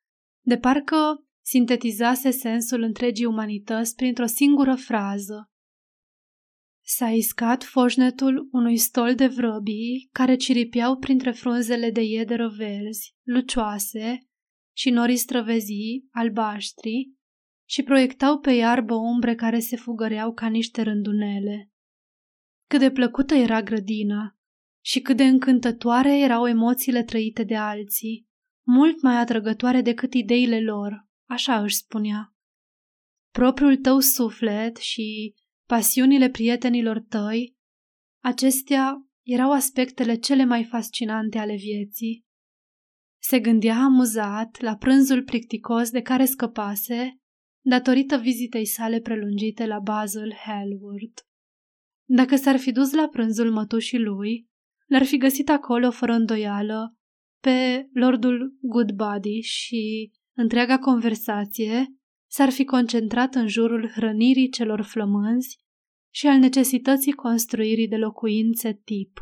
de 0.47 0.59
parcă 0.59 1.27
sintetizase 1.45 2.31
sensul 2.31 2.83
întregii 2.83 3.25
umanități 3.25 3.95
printr-o 3.95 4.27
singură 4.27 4.75
frază. 4.75 5.51
S-a 6.87 7.11
iscat 7.11 7.65
foșnetul 7.65 8.49
unui 8.53 8.77
stol 8.77 9.15
de 9.15 9.27
vrăbii 9.27 10.09
care 10.13 10.37
ciripiau 10.37 10.97
printre 10.97 11.31
frunzele 11.31 11.91
de 11.91 12.03
iederă 12.03 12.49
verzi, 12.49 13.15
lucioase 13.23 14.29
și 14.77 14.91
norii 14.91 15.17
străvezii, 15.17 16.09
albaștri, 16.11 17.13
și 17.69 17.83
proiectau 17.83 18.39
pe 18.39 18.51
iarbă 18.51 18.95
umbre 18.95 19.35
care 19.35 19.59
se 19.59 19.77
fugăreau 19.77 20.33
ca 20.33 20.47
niște 20.47 20.83
rândunele. 20.83 21.74
Cât 22.67 22.79
de 22.79 22.91
plăcută 22.91 23.35
era 23.35 23.63
grădina 23.63 24.37
și 24.85 25.01
cât 25.01 25.17
de 25.17 25.25
încântătoare 25.25 26.19
erau 26.19 26.47
emoțiile 26.47 27.03
trăite 27.05 27.45
de 27.45 27.57
alții, 27.57 28.29
mult 28.67 29.03
mai 29.03 29.17
atrăgătoare 29.17 29.81
decât 29.81 30.15
ideile 30.15 30.61
lor, 30.61 31.09
așa 31.29 31.63
își 31.63 31.77
spunea. 31.77 32.35
Propriul 33.31 33.77
tău 33.77 34.01
suflet 34.01 34.77
și 34.77 35.35
pasiunile 35.67 36.31
prietenilor 36.31 37.01
tăi 37.01 37.57
Acestea 38.25 39.09
erau 39.23 39.53
aspectele 39.53 40.15
cele 40.15 40.45
mai 40.45 40.65
fascinante 40.65 41.39
ale 41.39 41.55
vieții. 41.57 42.25
Se 43.23 43.41
gândea 43.41 43.77
amuzat 43.77 44.61
la 44.61 44.77
prânzul 44.77 45.23
plicticos 45.23 45.91
de 45.91 46.01
care 46.01 46.25
scăpase 46.25 47.21
datorită 47.61 48.17
vizitei 48.17 48.67
sale 48.67 49.01
prelungite 49.01 49.67
la 49.67 49.79
Basil 49.79 50.35
Hallward. 50.45 51.27
Dacă 52.05 52.37
s-ar 52.37 52.57
fi 52.57 52.73
dus 52.73 52.93
la 52.93 53.09
prânzul 53.09 53.51
mătușii 53.51 53.99
lui, 53.99 54.49
l-ar 54.87 55.05
fi 55.05 55.17
găsit 55.17 55.49
acolo 55.49 55.91
fără 55.91 56.13
îndoială 56.13 56.97
pe 57.41 57.89
Lordul 57.93 58.59
Goodbody 58.61 59.41
și 59.41 60.13
întreaga 60.37 60.79
conversație 60.79 61.87
s-ar 62.31 62.51
fi 62.51 62.65
concentrat 62.65 63.35
în 63.35 63.49
jurul 63.49 63.91
hrănirii 63.95 64.49
celor 64.49 64.83
flămânzi 64.83 65.59
și 66.15 66.27
al 66.27 66.39
necesității 66.39 67.13
construirii 67.13 67.89
de 67.89 67.97
locuințe 67.97 68.81
tip. 68.85 69.19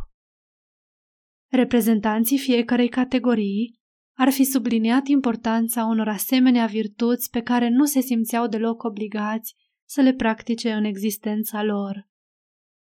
Reprezentanții 1.50 2.38
fiecarei 2.38 2.88
categorii 2.88 3.80
ar 4.16 4.30
fi 4.30 4.44
subliniat 4.44 5.06
importanța 5.06 5.84
unor 5.84 6.08
asemenea 6.08 6.66
virtuți 6.66 7.30
pe 7.30 7.40
care 7.40 7.68
nu 7.68 7.84
se 7.84 8.00
simțeau 8.00 8.46
deloc 8.46 8.82
obligați 8.82 9.54
să 9.84 10.00
le 10.00 10.12
practice 10.12 10.72
în 10.72 10.84
existența 10.84 11.62
lor. 11.62 12.10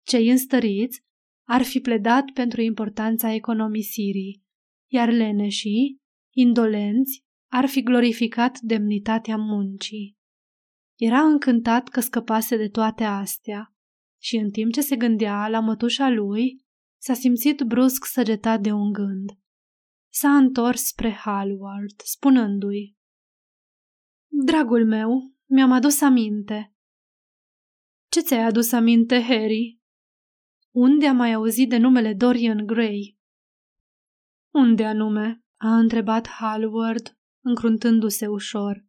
Cei 0.04 0.30
înstăriți 0.30 1.02
ar 1.48 1.62
fi 1.62 1.80
pledat 1.80 2.32
pentru 2.34 2.62
importanța 2.62 3.34
economisirii, 3.34 4.44
iar 4.92 5.10
leneșii, 5.10 5.98
indolenți, 6.36 7.24
ar 7.52 7.66
fi 7.66 7.84
glorificat 7.84 8.60
demnitatea 8.60 9.38
muncii. 9.38 10.18
Era 11.00 11.20
încântat 11.20 11.88
că 11.88 12.00
scăpase 12.00 12.58
de 12.58 12.68
toate 12.68 13.04
astea 13.04 13.76
și 14.22 14.36
în 14.36 14.52
timp 14.52 14.74
ce 14.74 14.82
se 14.82 14.96
gândea 14.96 15.48
la 15.48 15.60
mătușa 15.60 16.10
lui, 16.10 16.66
s-a 17.02 17.14
simțit 17.14 17.62
brusc 17.62 18.06
săgetat 18.06 18.62
de 18.62 18.72
un 18.72 18.92
gând. 18.92 19.30
S-a 20.14 20.36
întors 20.36 20.86
spre 20.86 21.12
Hallward, 21.12 22.02
spunându-i 22.04 22.98
Dragul 24.28 24.86
meu, 24.86 25.34
mi-am 25.46 25.72
adus 25.72 26.02
aminte. 26.02 26.76
Ce 28.10 28.22
ți-ai 28.22 28.44
adus 28.44 28.72
aminte, 28.72 29.22
Harry? 29.22 29.81
Unde 30.76 31.08
am 31.08 31.16
mai 31.16 31.34
auzit 31.34 31.70
de 31.70 31.78
numele 31.78 32.14
Dorian 32.14 32.66
Gray? 32.66 33.18
Unde 34.54 34.86
anume? 34.86 35.44
a 35.58 35.78
întrebat 35.78 36.28
Hallward, 36.28 37.18
încruntându-se 37.44 38.28
ușor. 38.28 38.86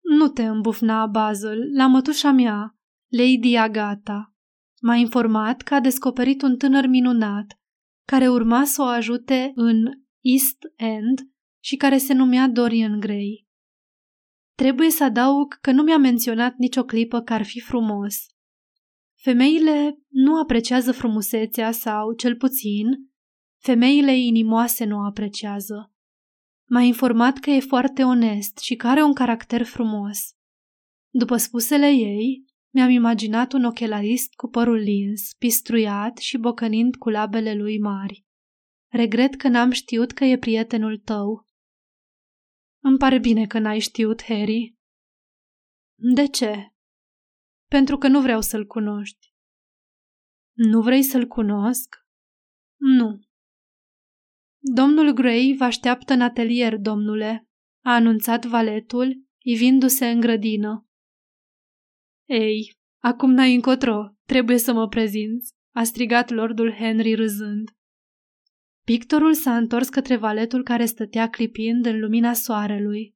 Nu 0.00 0.28
te 0.28 0.46
îmbufna, 0.46 1.06
Basil, 1.06 1.76
la 1.76 1.86
mătușa 1.86 2.30
mea, 2.30 2.78
Lady 3.08 3.56
Agata. 3.56 4.34
M-a 4.82 4.94
informat 4.94 5.62
că 5.62 5.74
a 5.74 5.80
descoperit 5.80 6.42
un 6.42 6.56
tânăr 6.56 6.86
minunat, 6.86 7.60
care 8.06 8.28
urma 8.28 8.64
să 8.64 8.82
o 8.82 8.84
ajute 8.84 9.52
în 9.54 9.84
East 10.20 10.58
End 10.76 11.18
și 11.62 11.76
care 11.76 11.98
se 11.98 12.12
numea 12.12 12.48
Dorian 12.48 13.00
Gray. 13.00 13.46
Trebuie 14.54 14.90
să 14.90 15.04
adaug 15.04 15.58
că 15.60 15.70
nu 15.70 15.82
mi-a 15.82 15.98
menționat 15.98 16.54
nicio 16.56 16.84
clipă 16.84 17.20
că 17.20 17.32
ar 17.32 17.44
fi 17.44 17.60
frumos. 17.60 18.16
Femeile 19.22 19.98
nu 20.08 20.40
apreciază 20.40 20.92
frumusețea 20.92 21.70
sau, 21.70 22.12
cel 22.12 22.36
puțin, 22.36 22.86
femeile 23.62 24.16
inimoase 24.16 24.84
nu 24.84 24.96
o 24.96 25.04
apreciază. 25.04 25.92
M-a 26.68 26.80
informat 26.80 27.38
că 27.38 27.50
e 27.50 27.60
foarte 27.60 28.02
onest 28.02 28.58
și 28.58 28.74
că 28.74 28.86
are 28.86 29.02
un 29.02 29.12
caracter 29.12 29.62
frumos. 29.62 30.18
După 31.12 31.36
spusele 31.36 31.86
ei, 31.86 32.44
mi-am 32.74 32.90
imaginat 32.90 33.52
un 33.52 33.64
ochelarist 33.64 34.34
cu 34.34 34.48
părul 34.48 34.78
lins, 34.78 35.34
pistruiat 35.38 36.16
și 36.16 36.38
bocănind 36.38 36.96
cu 36.96 37.08
labele 37.08 37.54
lui 37.54 37.78
mari. 37.80 38.24
Regret 38.92 39.34
că 39.34 39.48
n-am 39.48 39.70
știut 39.70 40.12
că 40.12 40.24
e 40.24 40.38
prietenul 40.38 40.98
tău. 40.98 41.46
Îmi 42.82 42.98
pare 42.98 43.18
bine 43.18 43.46
că 43.46 43.58
n-ai 43.58 43.78
știut, 43.78 44.22
Harry. 44.22 44.74
De 46.14 46.26
ce? 46.26 46.69
Pentru 47.74 47.96
că 47.96 48.08
nu 48.08 48.20
vreau 48.20 48.40
să-l 48.40 48.66
cunoști. 48.66 49.34
Nu 50.52 50.80
vrei 50.82 51.02
să-l 51.02 51.26
cunosc? 51.26 51.96
Nu. 52.76 53.20
Domnul 54.58 55.12
Gray 55.12 55.54
vă 55.58 55.64
așteaptă 55.64 56.12
în 56.12 56.20
atelier, 56.20 56.76
domnule, 56.76 57.48
a 57.84 57.94
anunțat 57.94 58.44
valetul, 58.44 59.24
ivindu-se 59.38 60.06
în 60.06 60.20
grădină. 60.20 60.88
Ei, 62.28 62.78
acum 63.02 63.30
n-ai 63.30 63.54
încotro, 63.54 64.14
trebuie 64.24 64.58
să 64.58 64.72
mă 64.72 64.88
prezinți, 64.88 65.54
a 65.74 65.82
strigat 65.82 66.30
lordul 66.30 66.72
Henry 66.72 67.14
râzând. 67.14 67.70
Pictorul 68.84 69.34
s-a 69.34 69.56
întors 69.56 69.88
către 69.88 70.16
valetul 70.16 70.62
care 70.62 70.84
stătea 70.84 71.28
clipind 71.28 71.86
în 71.86 72.00
lumina 72.00 72.32
soarelui. 72.32 73.14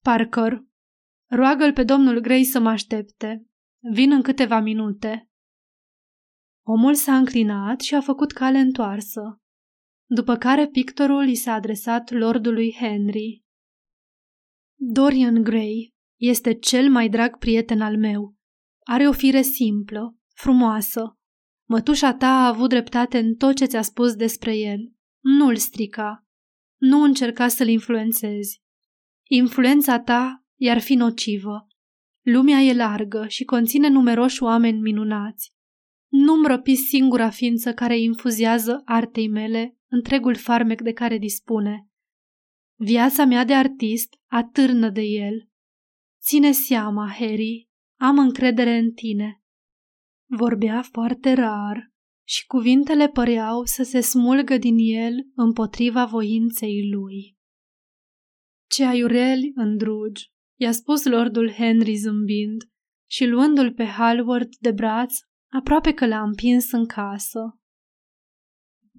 Parker, 0.00 0.70
roagă-l 1.34 1.72
pe 1.72 1.84
domnul 1.84 2.20
Gray 2.20 2.44
să 2.44 2.60
mă 2.60 2.68
aștepte. 2.68 3.46
Vin 3.92 4.12
în 4.12 4.22
câteva 4.22 4.60
minute. 4.60 5.30
Omul 6.66 6.94
s-a 6.94 7.16
înclinat 7.16 7.80
și 7.80 7.94
a 7.94 8.00
făcut 8.00 8.32
cale 8.32 8.58
întoarsă, 8.58 9.40
după 10.10 10.36
care 10.36 10.66
pictorul 10.66 11.28
i 11.28 11.34
s-a 11.34 11.52
adresat 11.52 12.10
lordului 12.10 12.74
Henry. 12.78 13.42
Dorian 14.78 15.42
Gray 15.42 15.94
este 16.20 16.54
cel 16.54 16.90
mai 16.90 17.08
drag 17.08 17.38
prieten 17.38 17.80
al 17.80 17.98
meu. 17.98 18.34
Are 18.84 19.08
o 19.08 19.12
fire 19.12 19.42
simplă, 19.42 20.16
frumoasă. 20.34 21.16
Mătușa 21.68 22.14
ta 22.14 22.26
a 22.26 22.46
avut 22.46 22.68
dreptate 22.68 23.18
în 23.18 23.34
tot 23.34 23.56
ce 23.56 23.64
ți-a 23.64 23.82
spus 23.82 24.14
despre 24.14 24.56
el. 24.56 24.92
Nu-l 25.20 25.56
strica. 25.56 26.26
Nu 26.80 27.02
încerca 27.02 27.48
să-l 27.48 27.68
influențezi. 27.68 28.62
Influența 29.28 30.00
ta 30.00 30.41
i-ar 30.62 30.80
fi 30.80 30.94
nocivă. 30.94 31.66
Lumea 32.24 32.58
e 32.58 32.74
largă 32.74 33.26
și 33.28 33.44
conține 33.44 33.88
numeroși 33.88 34.42
oameni 34.42 34.80
minunați. 34.80 35.52
Nu-mi 36.10 36.46
răpi 36.46 36.74
singura 36.74 37.30
ființă 37.30 37.74
care 37.74 37.98
infuziază 37.98 38.82
artei 38.84 39.28
mele 39.28 39.76
întregul 39.88 40.36
farmec 40.36 40.80
de 40.80 40.92
care 40.92 41.18
dispune. 41.18 41.88
Viața 42.78 43.24
mea 43.24 43.44
de 43.44 43.54
artist 43.54 44.14
atârnă 44.26 44.90
de 44.90 45.00
el. 45.00 45.48
Ține 46.20 46.52
seama, 46.52 47.08
Harry, 47.18 47.68
am 48.00 48.18
încredere 48.18 48.76
în 48.76 48.92
tine. 48.92 49.42
Vorbea 50.26 50.82
foarte 50.82 51.32
rar 51.32 51.92
și 52.26 52.46
cuvintele 52.46 53.08
păreau 53.08 53.64
să 53.64 53.82
se 53.82 54.00
smulgă 54.00 54.56
din 54.56 54.76
el 54.78 55.14
împotriva 55.34 56.04
voinței 56.04 56.90
lui. 56.90 57.36
Ce 58.68 58.84
aiureli 58.84 59.52
îndrugi, 59.54 60.31
i-a 60.62 60.72
spus 60.72 61.04
lordul 61.04 61.50
Henry 61.50 61.94
zâmbind 61.94 62.62
și 63.10 63.26
luându-l 63.26 63.72
pe 63.72 63.84
Hallward 63.84 64.48
de 64.60 64.72
braț, 64.72 65.14
aproape 65.48 65.92
că 65.92 66.06
l-a 66.06 66.22
împins 66.22 66.72
în 66.72 66.86
casă. 66.86 67.40